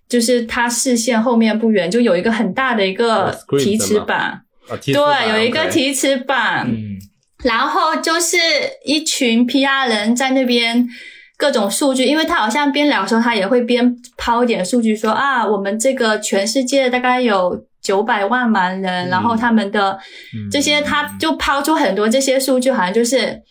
[0.07, 4.41] 就是他视线后面不远就有一个很大的一个提词板，
[4.85, 6.97] 对，有一个提词板，嗯。
[7.43, 8.37] 然后就是
[8.85, 10.87] 一群 PR 人在那边
[11.37, 19.99] 各种数据，因为他好像边聊的时候，他也会边抛一点数据说啊，我们这个全世界大概有九百万盲人，嗯然后他们的
[20.33, 23.41] 嗯这些，他就抛出很多这些数据，好像就是。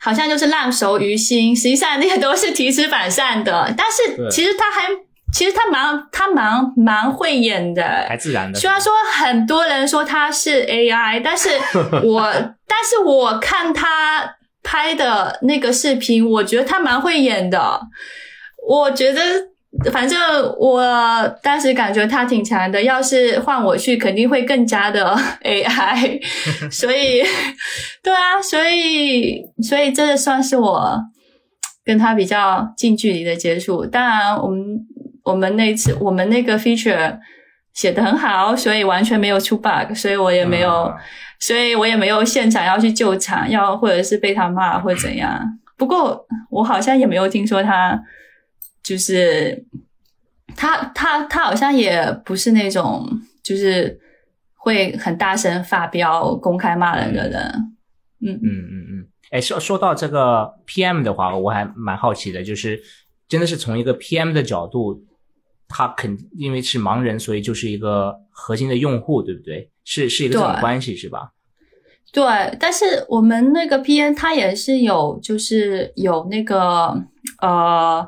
[0.00, 4.88] 好像就是烂熟于心，实际上那些都是提词反善的， 但是其实他还，
[5.32, 11.50] 其实他蛮他蛮蛮会演的，还自然的，虽然说很多人说他是 AI，但是
[12.02, 12.32] 我
[12.66, 17.80] 但是我看他拍的那个视频，我觉得他蛮会演的。
[18.66, 19.22] 我觉得
[19.92, 20.18] 反正
[20.58, 20.82] 我
[21.42, 26.20] 当时感觉他挺强的，要是换我去，肯定会更加的 AI。
[26.70, 27.22] 所以，
[28.02, 30.98] 对啊，所以所以这算是我
[31.84, 33.86] 跟他比较近距离的接触。
[33.86, 34.64] 当然，我们
[35.24, 37.18] 我们那次我们那个 feature
[37.72, 40.94] 写的很好，所以完全没有出 bug，所以我也没有，啊
[41.38, 45.40] 所以我也没有现场要去救场，要或者是被他骂或者怎样。
[45.78, 47.98] 不过我好像也没有听说他
[48.82, 49.64] 就是
[50.56, 53.08] 他他他好像也不是那种
[53.42, 53.98] 就是
[54.54, 57.40] 会很大声发飙、公开骂人的人。
[58.22, 62.82] 嗯嗯嗯嗯，哎，说说到这个 PM 的话，我还蛮好奇的，就是
[63.28, 65.04] 真的是从一个 PM 的角度，
[65.66, 69.70] 他肯因为是盲人，所以就是一个核心的用户，对不对？
[69.84, 71.30] 是是一个这种关系是吧？
[72.12, 72.22] 对，
[72.60, 77.02] 但是我们那个 PN 他也是有，就是有那个
[77.40, 78.06] 呃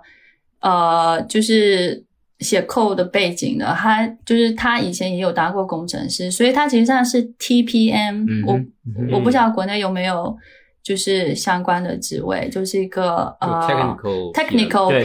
[0.63, 2.03] 呃，就是
[2.41, 3.67] 写 code 的背景的。
[3.67, 8.55] 他就是他以前也有当过工程师，所以他其实上是 TPM 我。
[8.57, 10.37] 嗯我嗯我不知道国内有没有
[10.83, 15.05] 就是相关的职位，就是一个呃 technical technical 对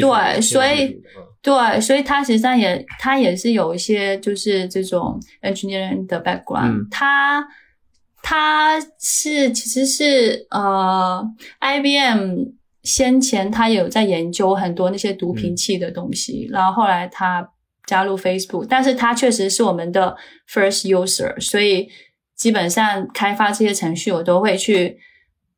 [0.00, 1.00] 对所以
[1.40, 7.46] 对，所以他实际上也他也是有一些就是这种 engineering 的 background，、嗯他
[8.20, 11.24] 他是其实是呃
[11.60, 12.44] IBM
[12.82, 17.48] 先前他有在研究很多那些读屏器的东西，然后后来他
[17.86, 20.16] 加入 Facebook，但是他确实是我们的
[20.48, 21.88] first user，所以
[22.34, 24.98] 基本上开发这些程序我都会去。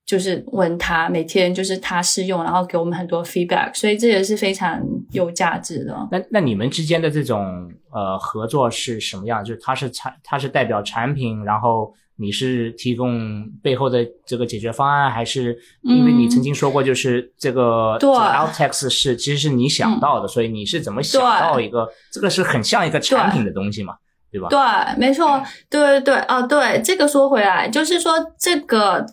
[0.06, 5.96] 就是问他每天就是他试用，然后给我们很多 feedback，所以这也是非常有价值的。
[6.10, 9.44] 那那你们之间的这种呃合作是什么样？
[9.44, 23.94] 就是他是产，他是代表产品，然后你是提供背后的这个解决方案，还是因为你曾经说过，就是这个、对这个 Altex 是其实是你想到的，所以你是怎么想到一个这个是很像一个产品的东西嘛，
[24.30, 24.48] 对吧？
[24.48, 24.58] 对，
[24.98, 26.00] 没错，对。
[26.00, 29.06] 对对，哦，对，这个说回来，就是说这个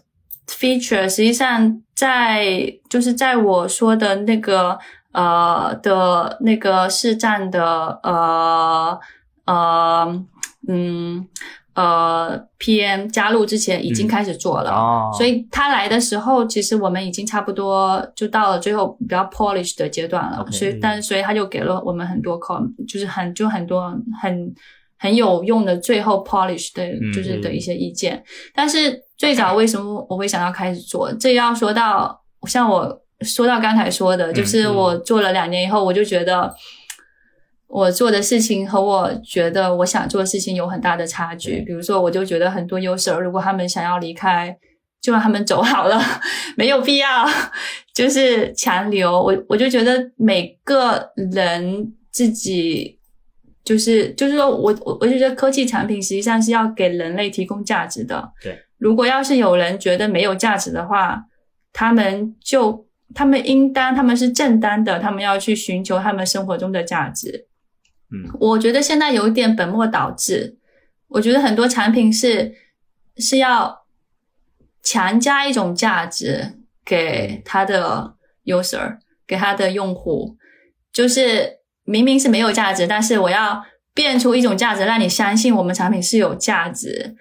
[0.47, 4.77] feature 实际上在就是在我说的那个
[5.13, 8.99] 呃的那个市站的呃
[9.45, 10.25] 呃
[10.67, 11.27] 嗯
[11.77, 14.71] 呃 PM 加入之前已经嗯开始做了。
[14.71, 20.43] 哦，所以他来的时候，其实我们已经差不多就到了最后比较 polish 的阶段了。
[20.51, 24.51] 所以嗯，但所以他就给了我们很多 com，就是很就很多很
[24.97, 28.23] 很有用的最后 polish 的，嗯就是的一些意见。
[28.55, 31.13] 但是最早为什么我会想要开始做？
[31.13, 36.51] 这要说到像我说到刚才说的，就是嗯我做了两年以后，我就觉得。
[37.67, 41.61] 我做的事情和我觉得我想做的事情有很大的差距。
[41.61, 44.57] 比如说，我就觉得很多 user 如果他们想要离开，
[45.01, 46.01] 就让他们走好了，
[46.55, 47.27] 没有必要
[47.93, 49.11] 就是强留。
[49.11, 52.97] 我我就觉得每个人自己
[53.65, 58.31] 就是就是说我我我就觉得科技产品实际上是要给人类提供价值的。
[58.41, 61.21] 对，如果要是有人觉得没有价值的话，
[61.73, 67.46] 他们就他们应当他们是正当的，他们要去寻求他们生活中的价值。
[68.11, 70.57] 嗯，我觉得现在有一点本末倒置。
[71.09, 72.53] 我觉得很多产品是
[73.17, 73.85] 是要
[74.83, 80.37] 强加一种价值给他的 user，给他的用户，
[80.91, 87.15] 就是明明是没有价值，但是我要变出一种价值，让你相信我们产品是有价值。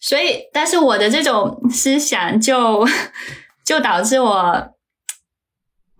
[0.00, 2.86] 所以，但是我的这种思想就
[3.66, 4.74] 就导致我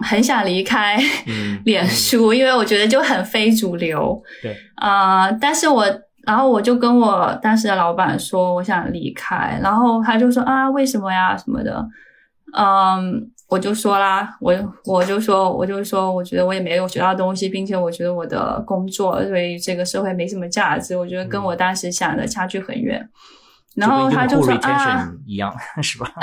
[0.03, 4.21] 很想离开嗯 脸书，因为我觉得就很非主流。
[4.43, 5.85] 对，啊、但是我
[6.27, 11.85] 然后我就跟我当时的老板说我想离开，然后他就说啊为什么呀什么的，
[12.57, 23.09] 嗯，我就说啦，我我就说我就说我觉得我也没有学到东西，并且我觉得我的工作对于这个社会没什么价值，我觉得跟我当时想的差距很远。
[23.77, 26.13] 然后他就说啊，一样， 是吧？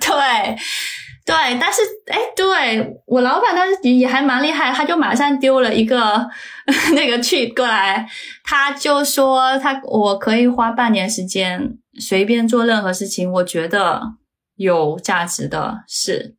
[0.00, 0.56] 对
[1.24, 6.28] 对，但是哎，对我老板当时也还蛮厉害，他就马上丢了一个
[6.94, 8.08] 那个 tweet 过来，
[8.42, 14.00] 他就说他我可以花半年时间随便做任何事情，我觉得
[14.56, 16.36] 有价值的事。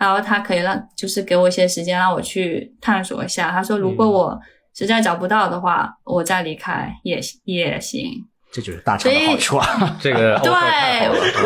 [0.00, 3.52] 然后他可以让就是给我一些时间让我去探索一下。
[3.52, 4.40] 他说如果嗯我
[4.74, 8.10] 实在找不到的话，我再离开也也行。
[8.52, 9.96] 这就是大厂的好处啊。
[10.00, 10.52] 这个对，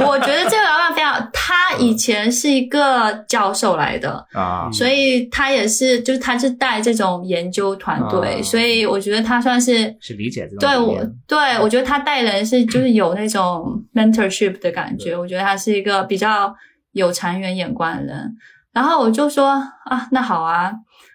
[0.05, 16.53] 我觉得这个老板非常，他以前是一个教授来的，啊，所以他也是，就是他是带这种研究团队，啊所以我觉得他算是是理解这种对我，对我觉得他带人是就是有那种 mentorship 的感觉，我觉得他是一个比较
[16.93, 18.35] 有长远眼光的人。
[18.73, 19.51] 然后我就说
[19.85, 20.73] 啊，那好啊。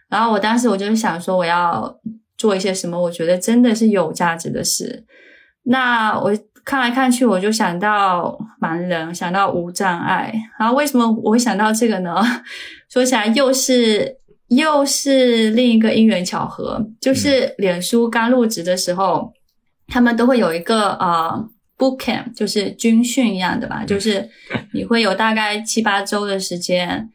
[0.10, 1.95] 然后我当时我就是想说，我要
[2.38, 5.06] 做一些什么，我觉得真的是有价值的事。
[5.63, 6.32] 那我
[6.63, 10.34] 看来看去，我就想到盲人，想到无障碍。
[10.60, 12.15] 然后为什么我会想到这个呢？
[12.89, 14.17] 说起来又是
[14.50, 19.32] 又是另一个因缘巧合，就是脸书刚入职的时候，
[19.88, 24.30] 他们都会有一个呃 boot camp，就是军训一样的吧，就是
[24.74, 27.10] 你会有大概七八周的时间，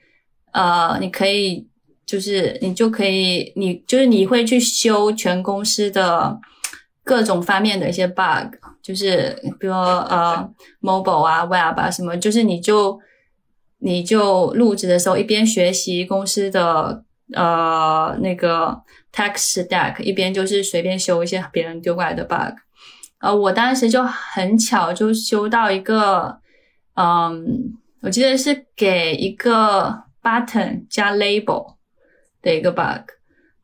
[0.53, 1.69] 呃，你可以
[2.05, 6.41] 就是你就可以，你就是你会去修全公司的
[7.07, 10.51] 各种方面的一些 bug，就是比如说呃
[10.83, 12.99] mobile 啊 web 啊什么，就是你就
[13.79, 22.59] 你就入职的时候一边学习公司的呃那个 tech stack，一边就是随便修一些别人丢过来的 bug。
[23.21, 26.41] 呃，我当时就很巧就修到一个，
[26.97, 31.77] 嗯，我记得是给一个 button 加 label
[32.43, 33.09] 的一个 bug，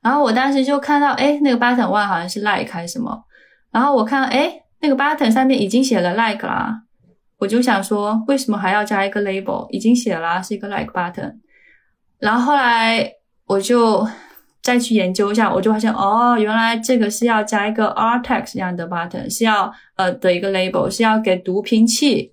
[0.00, 3.24] 然后我当时就看到，哎，那个 button one 好像是 like 还是什么，
[3.72, 6.82] 然后我看到，哎，那个 button 上面已经写了 like 啦，
[7.38, 9.68] 我就想说，为什么还要加一个 label？
[9.70, 11.32] 已经写了啊是一个 like button，
[12.18, 13.10] 然后后来
[13.46, 14.06] 我就
[14.62, 22.32] 再去研究一下，我就发现哦，原来这个是要加一个 r text 这样的 button，是要呃的一个 label，是要给读屏器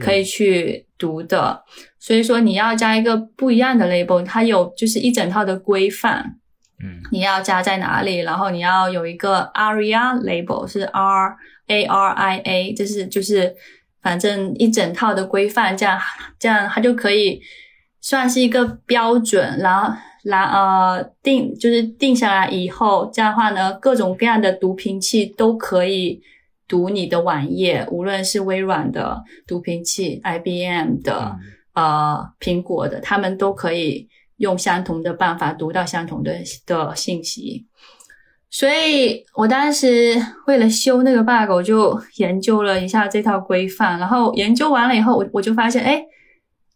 [0.00, 1.62] 可以去读的。
[1.98, 6.36] 所以说你要加一个不一样的 label，它有就是一整套的规范，
[6.82, 7.00] 嗯。
[7.10, 11.36] 你要加在哪里，然后你要有一个 aria label 是 r
[11.68, 13.54] a r i a，就是就是
[14.02, 16.00] 反正一整套的规范，这样
[16.38, 17.40] 这样它就可以
[18.00, 26.20] 算是一个标准，然后然呃定就是定下来以后，这样的话呢，各种各样的读屏器都可以
[26.68, 31.36] 读你的网页，无论是微软的读屏器、IBM 的、
[31.74, 36.32] 呃苹果的，他们都可以用相同的办法读到相同的
[36.66, 37.66] 的信息。
[38.50, 40.14] 所以我当时
[40.46, 46.02] 为了修那个 bug，我就研究了一下这套规范，然后研究完了以后，我我就发现，哎，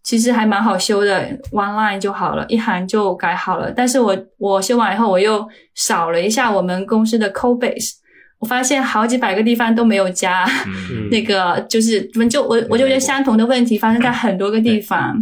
[0.02, 1.20] 其实还蛮好修的
[1.52, 3.70] ，one line 就好了，一行就改好了。
[3.70, 7.92] 但是我我修完以后，我又扫了一下我们公司的 code base，
[8.38, 10.46] 我发现好几百个地方都没有加。
[10.66, 15.14] 嗯 那个就是我们就我我就觉得相同的问题发生在很多个地方，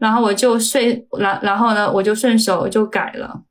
[0.00, 3.42] 然后我就顺然然后呢我就顺手就改了，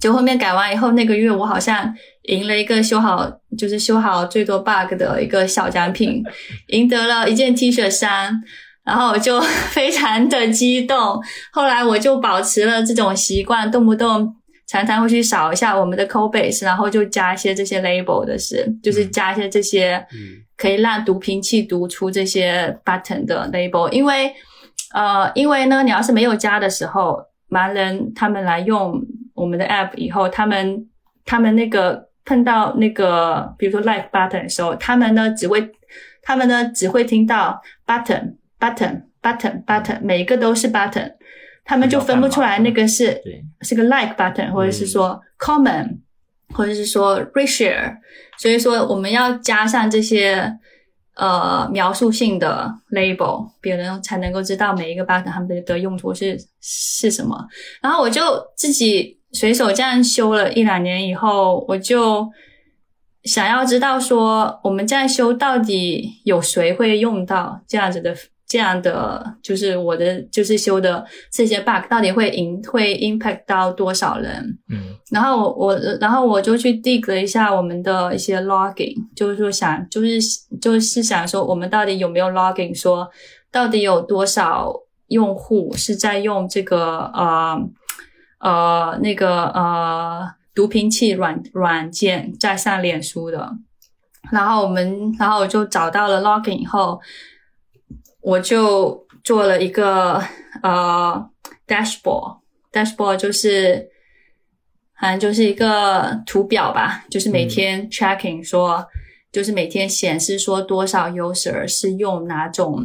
[0.00, 1.94] 就后面改完以后那个月我好像
[2.24, 6.22] 赢了一个修好就是修好最多 bug 的一个小奖品，
[6.68, 8.42] 赢得了一件 T 恤衫。
[8.84, 11.20] 然后我就 非常的激动，
[11.52, 14.36] 后来我就保持了这种习惯，动不动
[14.68, 20.42] 常常会去扫一下我们的 code base，然后就加一些这些 label 的事，就是加一些这些嗯。
[20.58, 24.32] 可以让读屏器读出这些 button 的 label，因为
[24.92, 27.20] 呃，因为呢，你要是没有加的时候，
[27.50, 29.00] 盲人他们来用
[29.34, 30.88] 我们的 app 以后，他们
[31.24, 35.70] 他们那个碰到那个比如说 like button 的时候，他们呢只会
[36.22, 41.12] 他们呢只会听到 button button button button，每一个都是 button。
[41.68, 43.44] 他们就分不出来那个是对。
[43.62, 45.98] 是个 like button，或者是说 common，、
[46.54, 47.96] 或者是说 reshare，
[48.38, 50.56] 所以说我们要加上这些
[51.16, 57.46] 呃描述性的 label，别人才能够知道每一个 button 他们的的用途是是什么。
[57.82, 58.22] 然后我就
[58.54, 62.30] 自己随手这样修了一两年以后，我就
[63.24, 68.14] 想要知道说我们这样修到底有谁会用到这样子的。
[68.48, 74.58] 这样的就是我的就是修的这些 bug 到底会影会 impact 到多少人？
[74.70, 80.18] 嗯然后我我然后我就去 dig 了一下我们的一些 logging，就是说想就是
[80.60, 83.08] 就是想说我们到底有没有 logging，说
[83.50, 84.72] 到底有多少
[85.08, 87.56] 用户是在用这个呃
[88.40, 93.52] 呃那个呃读屏器软软件在上脸书的。
[94.32, 97.00] 然后我们然后我就找到了 logging 以后，
[98.26, 100.20] 我就做了一个
[100.62, 101.30] 呃
[101.66, 103.88] dashboard，dashboard 就是。
[104.98, 108.82] 好像就是一个图表吧，就是每天 tracking 说，
[109.30, 112.82] 就是每天显示说多少 user 是用哪种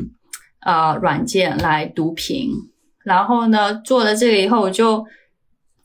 [0.59, 2.51] 呃软件来读屏，
[3.05, 5.05] 然后呢做了这个以后，我就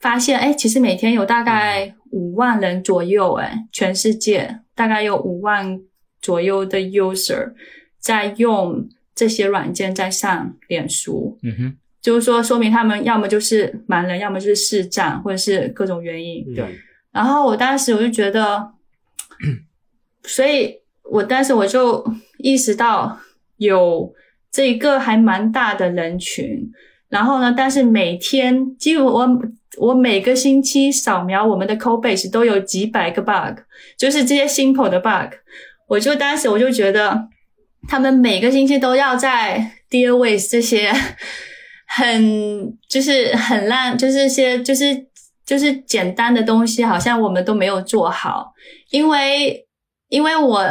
[0.00, 5.80] 发现，哎，其实每天有大概五万人左右，哎，全世界大概有五万
[6.20, 7.52] 左右的 user
[8.00, 16.54] 在用这些软件在上脸书，嗯哼，就是说，说明他们要么就是盲人，要么就是视障，或者是各种原因。
[16.54, 16.78] 对，
[17.10, 18.72] 然后我当时我就觉得，
[20.22, 22.04] 所以我当时我就
[22.38, 23.18] 意识到
[23.56, 24.14] 有
[24.52, 26.70] 这一个还蛮大的人群。
[27.08, 29.28] 然后呢，但是每天几乎我
[29.78, 33.60] 我每个星期扫描我们的 code base 都有几百个 bug，
[33.96, 35.32] 就是这些 simple 的 bug。
[35.86, 37.28] 我就当时我就觉得，
[37.88, 40.92] 他们每个星期都要在 deal with 这些。
[41.88, 45.06] 很就是很烂，就是些就是
[45.46, 48.52] 就是简单的东西，好像我们都没有做好，
[48.90, 49.64] 因为
[50.08, 50.66] 因为我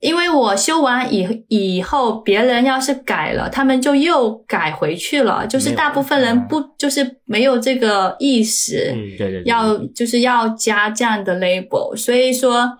[0.00, 12.70] 因为我修完以以后，别人要是改了，他们就又改回去了，就是大部分人不就是没有这个意识，嗯对对对，要就是要加这样的 label，所以说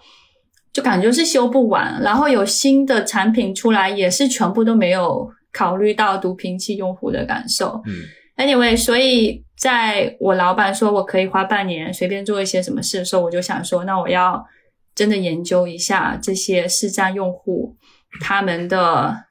[0.78, 7.82] 就感觉是修不完，然后有新的产品出来，也是全部都没有考虑到读屏器用户的感受。
[7.84, 7.94] 嗯
[8.36, 14.46] Anyway，所以在我老板说我可以花半年随便做一些什么事的时候，我就想说，那我要
[14.94, 17.74] 真的研究一下这些视障用户
[18.20, 19.24] 他们的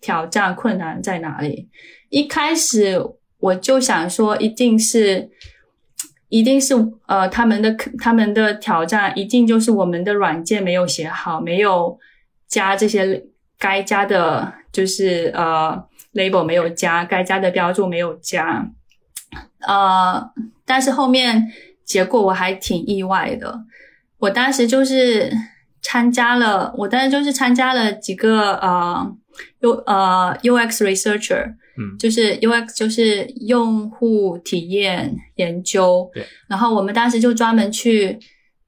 [0.00, 1.68] 挑战困难在哪里。
[2.08, 3.02] 一开始
[3.40, 5.28] 我就想说，一定是，
[6.32, 6.74] 一定是
[7.04, 11.98] 呃他们的他们的挑战，一定就是我们的软件没有写好，没有
[12.48, 13.22] 加这些
[13.58, 18.66] 该加的，就是呃 label 没有加，该加的标注没有加，
[19.60, 20.30] 呃，
[20.64, 21.52] 但是后面
[21.84, 23.64] 结果我还挺意外的。
[24.18, 25.30] 我当时就是
[25.82, 29.14] 参加了，我当时就是参加了几个呃
[29.60, 31.96] U 呃 UX researcher，嗯。
[31.98, 38.18] 就是 UX 就是用户体验研究，对，然后我们当时就专门去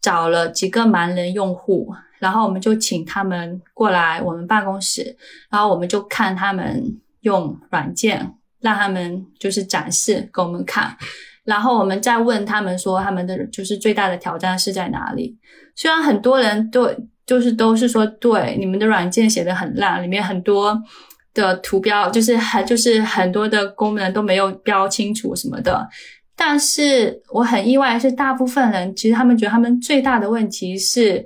[0.00, 5.16] 找了几个盲人用户，然后我们就请他们过来我们办公室，
[5.50, 10.96] 然后我们就看他们用软件，让他们就是展示给我们看，
[11.44, 15.36] 然后我们再问他们说他们的就是最大的挑战是在哪里。
[15.74, 16.96] 虽然很多人对
[17.26, 20.80] 就是都是说对你们的软件写的很烂，里面很多
[21.34, 25.86] 的图标就是很就是很多的功能都没有标清楚什么的。
[26.36, 31.24] 但是我很意外是，大部分人其实他们觉得他们最大的问题是，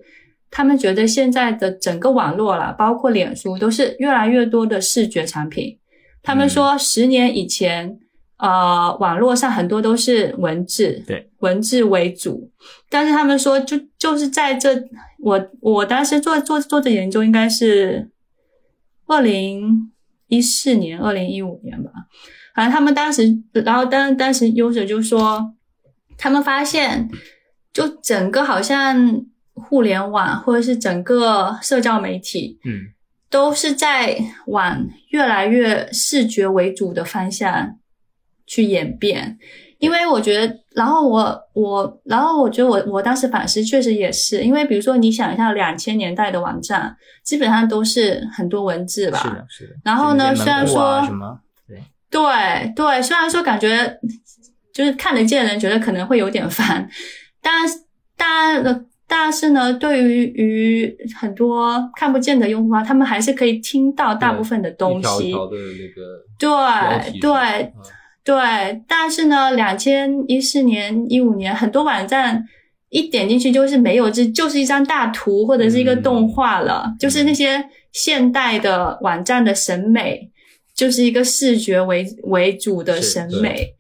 [0.51, 5.79] 他们觉得现在的整个网络啦，包括脸书，都是越来越多的视觉产品。
[6.23, 7.99] 他们说，十年以前，
[8.37, 12.51] 呃，网络上很多都是文字，对，文字为主。
[12.91, 14.79] 但是他们说就，就是在这，
[15.21, 18.11] 我我当时做做做的研究应该是
[19.07, 19.91] 二零
[20.29, 21.91] 一四年、二零一五年吧。
[22.55, 25.55] 反正他们当时，然后当当时 user 就说，
[26.17, 27.11] 他们发现，
[27.73, 32.93] 就整个好像互联网或者是整个社交媒体，嗯
[33.31, 37.79] 都是在往越来越视觉为主的方向
[38.47, 39.39] 去演变。
[39.79, 49.75] 因为我觉得，然后我我，然后我觉得我我当时反思确实也是，因为比如说你想一下两千年代的网站，基本上都是很多文字吧，是的，是的。
[49.85, 53.99] 然后呢虽然说啊什么，对，对对，虽然说感觉
[54.73, 56.89] 就是看得见的人觉得可能会有点烦，
[57.41, 57.53] 但
[58.17, 65.29] 但但是呢，对于于很多看不见的用户啊，他们还是可以听到大部分的东西。
[65.29, 67.71] 一条条的那个对对啊
[68.29, 72.45] 对，但是呢，两千一四年、一五年，很多网站
[72.91, 80.29] 一点进去就是没有，这就是一张大图或者是一个动画了，就是那些现代的网站的审美，
[80.75, 83.75] 就是一个视觉为为主的审美。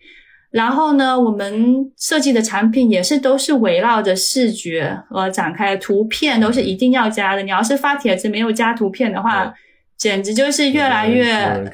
[0.50, 7.42] 然后呢，我们设计的产品也是都是围绕着视觉而展开的，图片都是一定要加的。
[7.42, 9.52] 你要是发帖子没有加图片的话对，
[9.98, 11.28] 简直就是越来越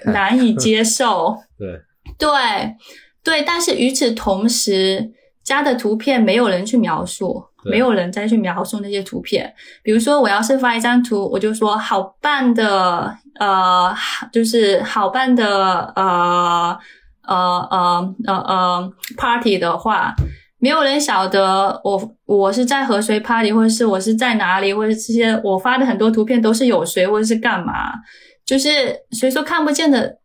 [0.06, 1.36] 难以接受。
[1.56, 1.68] 对，
[2.18, 2.28] 对
[3.22, 9.52] 对，但是与此同时，加的图片没有人去描述，没有人再去描述那些图片。
[9.82, 13.94] 比如说，我要是发一张图，我就说好棒的，呃，
[14.32, 16.78] 就是好棒的，呃
[17.26, 20.14] 呃呃呃呃 party 的话。
[20.58, 27.92] 没有人晓得我我是在和谁 party，或者是我是在哪里，或者这些我发的很多图片都是有谁或者是干嘛，
[28.46, 30.16] 就是所以说看不见的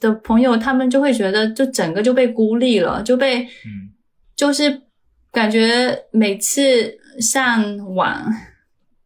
[0.00, 3.90] 的朋友，他们就会觉得就整个就被孤立了，就被嗯。
[4.36, 4.82] 就是
[5.30, 8.26] 感觉每次上网，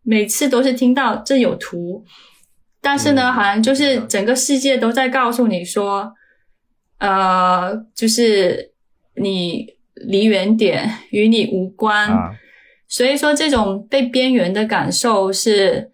[0.03, 2.03] 每次都是听到这有图，
[2.80, 6.11] 但是呢，嗯好像就是整个世界都在告诉你说，
[6.99, 8.72] 呃，就是
[9.16, 9.66] 你
[9.97, 12.09] 离远点，与你无关。
[12.09, 12.30] 啊，
[12.89, 15.91] 所以说，这种被边缘的感受是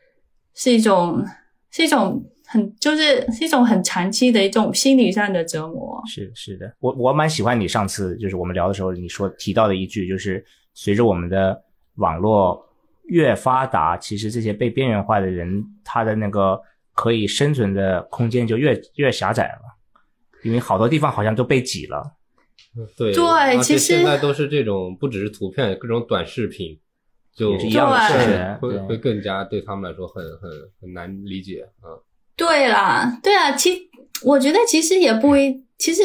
[0.55, 1.25] 是一种
[1.73, 2.25] 是一种
[2.55, 6.01] 很就是是一种很长期的一种心理上的折磨。
[6.07, 11.61] 是是的，我我蛮喜欢你上次就是我们聊的时候你说提到的一句，就是随着我们的
[11.97, 12.65] 网络
[13.07, 16.61] 越发达，其实这些被边缘化的人，他的那个
[16.93, 19.63] 可以生存的空间就越越狭窄了，
[20.45, 22.15] 因为好多地方好像都被挤了。
[22.97, 26.79] 对对其实现在都是这种，不只是图片，各种短视频，
[27.35, 30.51] 就一样的会会更加对他们来说很很
[30.81, 31.91] 很难理解啊。
[32.37, 33.89] 对啦，对啊，其
[34.25, 36.03] 我觉得其实也不一，其实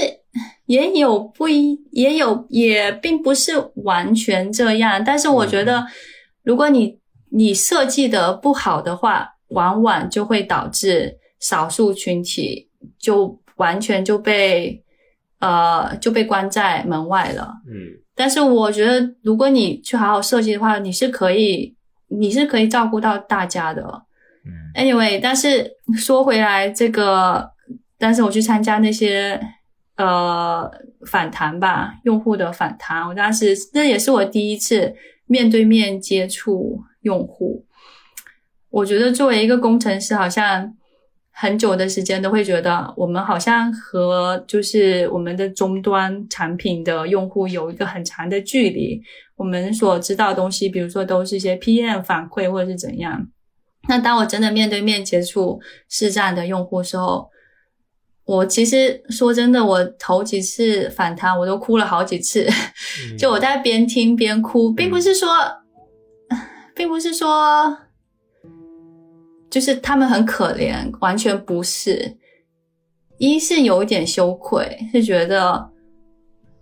[0.65, 3.53] 也有不一，也有也并不是
[3.83, 5.03] 完全这样。
[5.03, 5.85] 但是我觉得，
[6.43, 6.99] 如果你
[7.31, 12.69] 你设计的不好的话，往往就会导致少数群体
[12.99, 14.83] 就完全就被
[15.39, 17.53] 呃就被关在门外了。
[17.67, 21.73] 嗯但是我觉得，如果你去好好设计的话，你是可以，
[22.09, 24.03] 你是可以照顾到大家的。
[24.75, 27.51] Anyway，但是说回来，这个，
[27.97, 29.39] 但是我去参加那些
[29.97, 30.69] 呃
[31.07, 34.93] 反弹吧，用户的反弹，我当时那也是我第一次
[35.25, 37.65] 面对面接触用户。
[38.69, 40.75] 我觉得作为一个工程师，好像
[41.31, 49.01] 很久的时间都会觉得，我们好像和就是我们的终端产品的用户有一个很长的距离。
[49.35, 53.27] 我们所知道的东西，比如说都是一些 PM 反馈或者是怎样。
[53.89, 55.59] 那当我真的面对面接触
[55.89, 57.27] 市站的用户时候，
[58.23, 62.47] 我其实说真的，我头几次反弹我都哭了好几次，
[63.17, 65.29] 就我在边听边哭，并不是说，
[66.75, 67.75] 并不是说，
[69.49, 72.15] 就是他们很可怜，完全不是。
[73.17, 75.67] 一是有一点羞愧，是觉得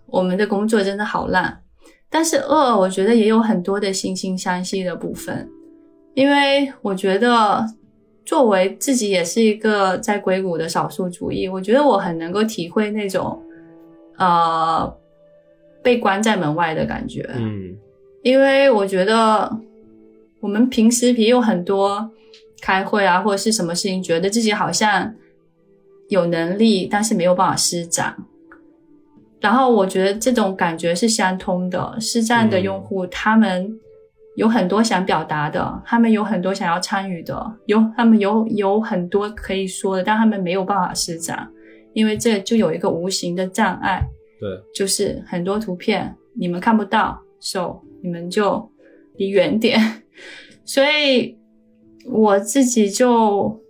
[0.06, 1.62] 我们的工作真的好烂，
[2.08, 5.46] 但是二，我觉得也有很多的惺惺相惜的部分。
[6.18, 7.64] 因为我觉得，
[8.24, 13.40] 作为自己也是一个在硅谷的少数主义，我觉得我很能够体会那种，
[14.16, 14.92] 呃，
[15.80, 17.24] 被关在门外的感觉。
[17.36, 17.76] 嗯
[18.22, 19.60] 因为我觉得
[20.40, 22.10] 我们平时也有很多
[22.60, 25.14] 开会啊，或者是什么事情，觉得自己好像
[26.08, 28.16] 有能力，但是没有办法施展。
[29.40, 33.78] 然后我觉得这种感觉是相通的，施战的用户、他们
[34.38, 37.34] 有很多想表达的，他们有很多想要参与的，
[37.66, 41.50] 有他们有有很多可以说的，但他们没有办法施展，
[41.92, 44.00] 因为这就有一个无形的障碍。
[44.38, 48.70] 对，就是很多图片你们看不到，so 你们就
[49.16, 49.80] 离远点。
[50.64, 51.36] 所以
[52.06, 53.60] 我自己就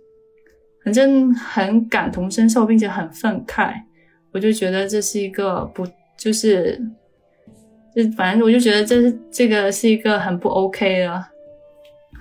[0.85, 3.73] 反正很感同身受，并且很愤慨。
[4.31, 5.83] 我就觉得这是一个不
[6.15, 6.79] 就是，
[7.95, 11.25] 就反正我就觉得这是这个是一个很不 OK 的。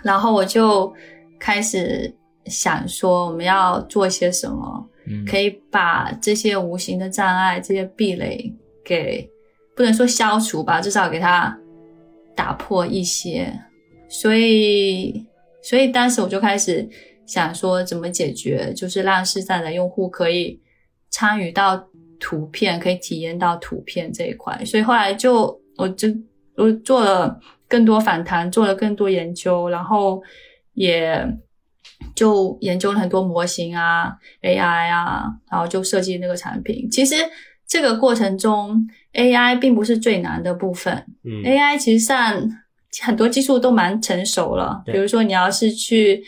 [0.05, 0.93] 然后我就
[1.39, 2.14] 开始
[2.47, 4.89] 想说，我们要做些什么。
[5.11, 8.55] 嗯，可以把这些无形的障碍、这些壁垒
[8.85, 9.27] 给
[9.75, 11.59] 不能说消除吧，至少给它
[12.37, 13.51] 打破一些。
[14.07, 15.27] 所以，
[15.62, 16.87] 所以当时我就开始
[17.25, 20.61] 想说，怎么解决，就是让市站的用户可以
[21.09, 21.88] 参与到
[22.19, 24.64] 图片，可以体验到图片这一块。
[24.64, 26.09] 所以后来就我就
[26.57, 27.39] 我做了
[27.69, 30.23] 更多访谈，做了更多研究，然后
[30.75, 31.27] 也。
[32.14, 34.12] 就研究了很多模型啊、
[34.43, 36.89] AI 啊，然后就设计那个产品。
[36.89, 37.16] 其实
[37.66, 40.95] 这个过程中，AI 并不是最难的部分。
[41.25, 42.41] 嗯 AI 其实上
[43.03, 46.23] 很多技术都蛮成熟了，比如说你要是去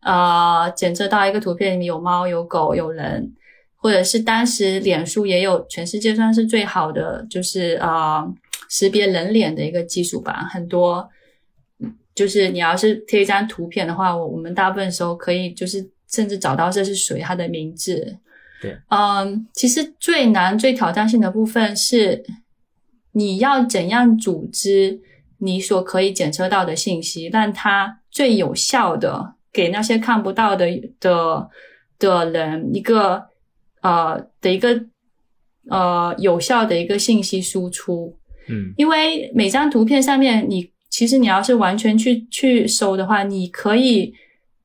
[0.00, 3.32] 呃检测到一个图片里面有猫、有狗、有人，
[3.84, 8.26] 或者是当时脸书也有全世界算是最好的，就是呃
[8.70, 11.06] 识别人脸的一个技术吧，很多。
[12.14, 18.16] 就是你要是贴一张图片的话，我我们大部分时候可以就是甚至找到这是谁他的名字。
[18.62, 22.24] 对，嗯，其实最难、最挑战性的部分是
[23.12, 24.98] 你要怎样组织
[25.38, 30.66] 你所可以检测到的信息，让它最有效的给那些看不到的
[31.00, 31.50] 的
[31.98, 33.26] 的人一个
[33.84, 34.68] 呃的一个
[35.70, 38.16] 呃有效的一个信息输出。
[38.48, 44.12] 嗯因为每张图片上面你，其实你要是完全去去搜的话，你可以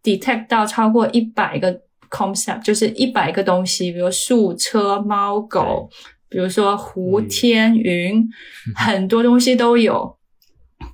[0.03, 5.89] detect 到超过一百个 concept，就是一百个东西，比如树、车、猫、狗，
[6.27, 8.27] 比如说湖、嗯天、云，
[8.75, 10.17] 很多东西都有。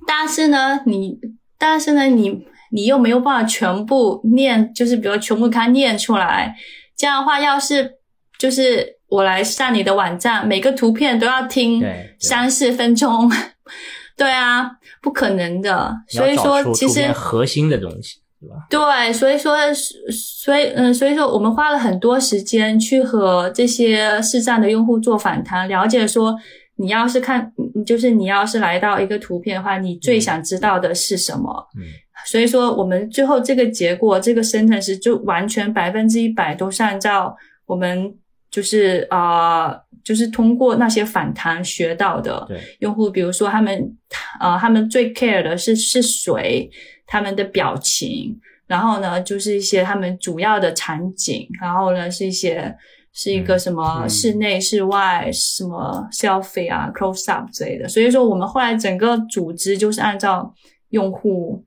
[0.06, 1.18] 但是呢，你
[1.58, 6.54] 但是呢，你你又没有办法全部念，就是比如全部它念出来。
[6.96, 7.98] 这样的话，要是
[8.38, 11.82] 就是我来上你的网站，每个图片都要听
[12.18, 13.30] 三四分钟，
[14.16, 14.70] 对啊，
[15.00, 15.94] 不可能的。
[16.08, 18.96] 所以说其实核心的东西，对吧？
[19.04, 26.34] 对，所以说，所以嗯，所以说我们花了很多时间去和这些市站的用户做访谈，了解说，
[26.76, 31.68] 你要是看，嗯就是你要是来到一个图片的话，你最想知道的是什么？
[31.76, 31.82] 嗯
[32.24, 38.12] 所以说，我们最后这个结果，这个 sentence 就完全百分之一百都是按照我们
[38.56, 42.42] 就是啊、呃就是通过那些反弹学到的。
[42.48, 43.96] 对，用户，比如说他们
[44.40, 46.70] 呃，他们最 care 的是是谁，
[47.06, 52.72] 他们的表情，然后呢，就是一些他们主要的场景，然后呢是一些
[53.12, 57.88] 是一个嗯什么嗯室内、室外，什么 selfie 啊、close up 之类的。
[57.88, 60.54] 所以说，我们后来整个组织就是按照
[60.90, 61.64] 用户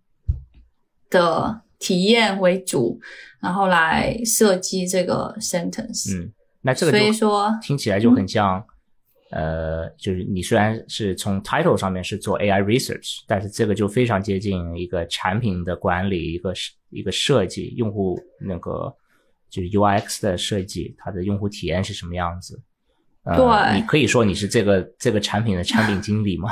[1.09, 2.97] 的体验为主，
[3.41, 6.17] 然后来设计这个 sentence。
[6.17, 6.31] 嗯，
[6.61, 8.63] 那这个所以就说听起来就很像，
[9.31, 18.93] 呃，就是你虽然是从 title 上面是做 AI research，但是这个就非常接近一个产品的管理，一个是一个设计，用户那个
[19.49, 22.61] 就是 UX 的设计，它的用户体验是什么样子。
[23.23, 26.51] 呃、对你可以说你是这个这个产品的产品经理吗？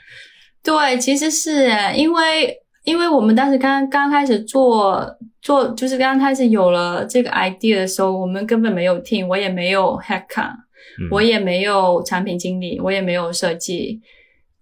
[0.64, 2.54] 对，其实是耶因为
[2.88, 5.06] 因为我们当时刚刚开始做
[5.42, 14.00] 做，就是刚刚开始有了这个 idea 的时候，我们根本没有 team，我也没有 hacker，、嗯我也没有产品经理，我也没有设计，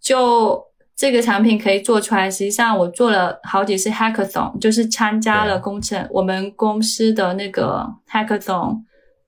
[0.00, 0.60] 就
[0.96, 2.28] 这个产品可以做出来。
[2.28, 8.80] 实际上，我做了好几次 hackathon，就是参加了工程我们公司的那个 hackathon，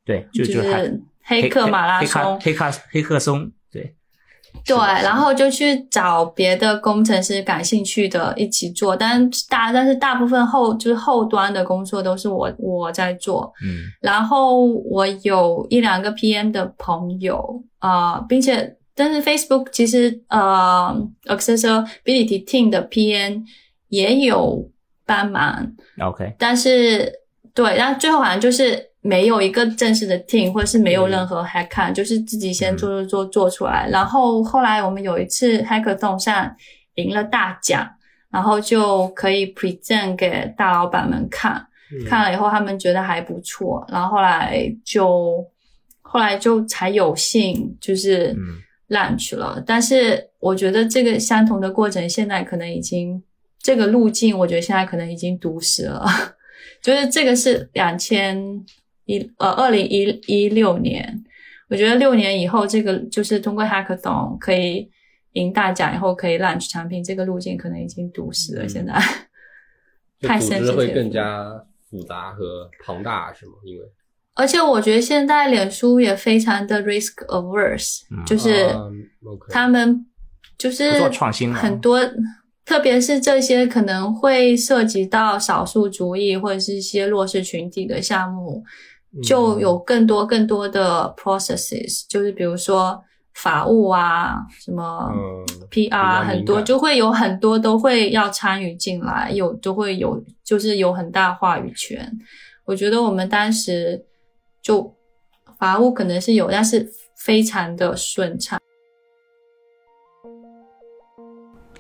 [0.05, 2.41] 对，就是黑客马拉松。
[2.41, 3.49] 黑客黑客松，
[4.65, 13.85] 对然后就去找别的工程师感兴趣的一起做，但大但是大部分后就是后端的工作都是我我在做，嗯。
[14.01, 20.95] 然后我有一两个 PM 的朋友啊、呃并且但是 Facebook 其实呃
[21.27, 23.43] Accessibility Team 的 PM
[23.89, 24.69] 也有
[25.07, 25.73] 帮忙
[26.05, 27.11] ，，OK，但是
[27.55, 33.89] 对，但最后好像就是没有一个正式的 team，或者是没有任何 hack，、就是自己先做做做做出来。
[33.91, 36.55] 然后后来我们有一次 hackathon 上
[36.97, 37.89] 赢了大奖，
[38.31, 41.55] 然后就可以 present 给大老板们看，
[41.91, 45.43] 嗯看了以后他们觉得还不错，然后后来就
[46.03, 48.39] 后来就才有幸就是嗯
[48.91, 49.63] launch 了。
[49.67, 53.23] 但是我觉得这个相同的过程现在可能已经
[53.63, 56.05] 这个路径，我觉得现在可能已经堵死了。
[56.81, 58.39] 就是这个是两千
[59.09, 61.25] 一呃二零一一六年，
[61.71, 64.89] 我觉得六年以后，这个就是通过 hackathon 可以
[65.33, 68.65] 赢大奖以后可以 launch 产品，这个路径可能已经堵死了。
[68.65, 68.93] 嗯现在
[70.21, 73.53] 就 太组织会更加复杂和庞大，是吗？
[73.65, 73.83] 因为
[74.35, 78.69] 而且我觉得现在脸书也非常的 risk averse，、嗯就是
[79.49, 80.07] 他们
[80.59, 81.99] 就是做创新很多，
[82.65, 88.65] 特别是这些可能会涉及到少数族裔或者是一些弱势群体的项目，嗯
[89.23, 93.03] 就有更多更多的 processes，就是比如说
[93.35, 102.13] 法务啊，什么嗯 PR 很多，就会有很多都会要参与进来，有都会有就是有很大话语权。
[102.65, 104.05] 我觉得我们当时
[104.61, 104.95] 就
[105.59, 108.61] 法务可能是有，但是非常的顺畅。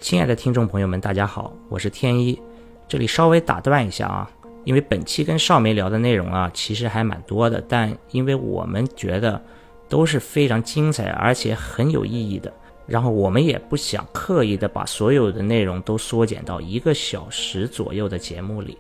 [0.00, 2.40] 亲爱的听众朋友们，大家好，我是天一。
[2.86, 4.30] 这里稍微打断一下啊，
[4.68, 9.40] 因为本期跟少梅聊的内容啊，其实还蛮多的，但因为我们觉得
[9.88, 12.52] 都是非常精彩而且很有意义的。
[12.86, 18.76] 然后我们也不想刻意的把所有的内容都缩减到一个小时左右的节目里，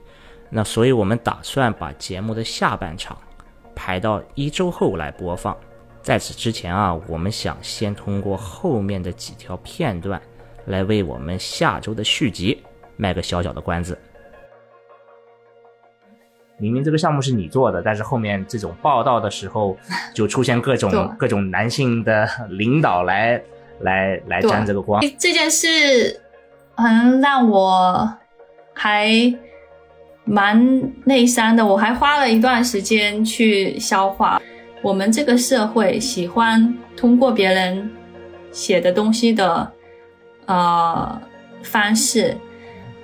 [0.50, 3.16] 那所以我们打算把节目的下半场
[3.74, 5.56] 排到一周后来播放。
[6.02, 10.20] 在此之前啊，我们想先通过后面的几条片段
[10.66, 12.62] 来为我们下周的续集
[12.98, 13.98] 卖个小小的关子。
[16.58, 19.76] 明明这个项目是你做的，但是后面这种报道的时候
[20.14, 23.42] 就出现各种各种男性的领导来。
[23.82, 26.20] 来来沾这个光，这件事
[26.74, 28.12] 很让我
[28.74, 29.08] 还
[30.24, 31.64] 蛮内伤的。
[31.64, 34.42] 我还花了一段时间去消化。
[34.82, 37.88] 我们这个社会喜欢通过别人
[38.50, 39.72] 写的东西的
[40.46, 41.22] 呃
[41.62, 42.36] 方式，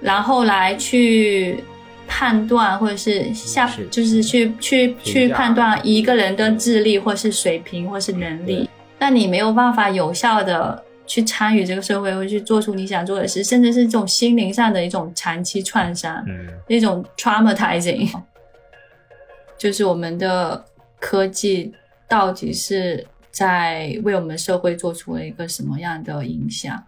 [0.01, 1.63] 然后来去
[2.07, 8.69] 判断或者是下，就是去去去判断一个人的智力或是水平或是能力。
[8.99, 18.11] 那你没有办法有效的去参与这个社会，或去做出你想做的事，甚至是这种心灵上的一种长期创伤，嗯，一种 traumatizing，
[19.59, 20.65] 就是我们的
[20.99, 21.75] 科技
[22.09, 26.85] 到底是在为我们社会做出了一个什么样的影响？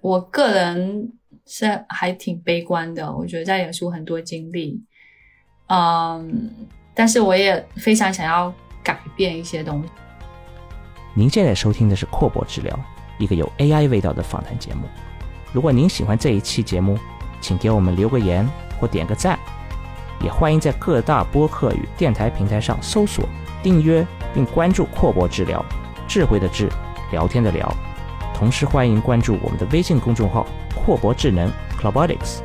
[0.00, 1.12] 我个人
[1.46, 4.80] 是还挺悲观的，我觉得在演出很多经历，
[5.68, 6.50] 嗯，
[6.94, 9.88] 但是我也非常想要改变一些东西。
[11.14, 12.78] 您现在收听的是阔博治疗，
[13.18, 14.86] 一个有 AI 味道的访谈节目。
[15.52, 16.98] 如果您喜欢这一期节目，
[17.40, 18.48] 请给我们留个言
[18.80, 19.38] 或点个赞，
[20.24, 23.28] 也欢迎在各大播客与电台平台上搜索、
[23.62, 25.62] 订阅并关注阔博治疗，
[26.08, 26.70] 智慧的智，
[27.10, 27.91] 聊天的聊。
[28.42, 31.48] 同时欢迎关注我们的微信公众号“阔博智能
[31.80, 32.40] （Clobotics）”，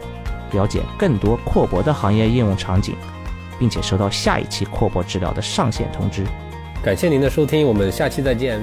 [0.52, 2.96] 了解更多阔博的行业应用场景，
[3.58, 6.24] 并且收到下一期阔博治疗的上线通知。
[6.84, 8.62] 感谢您的收听，我们下期再见。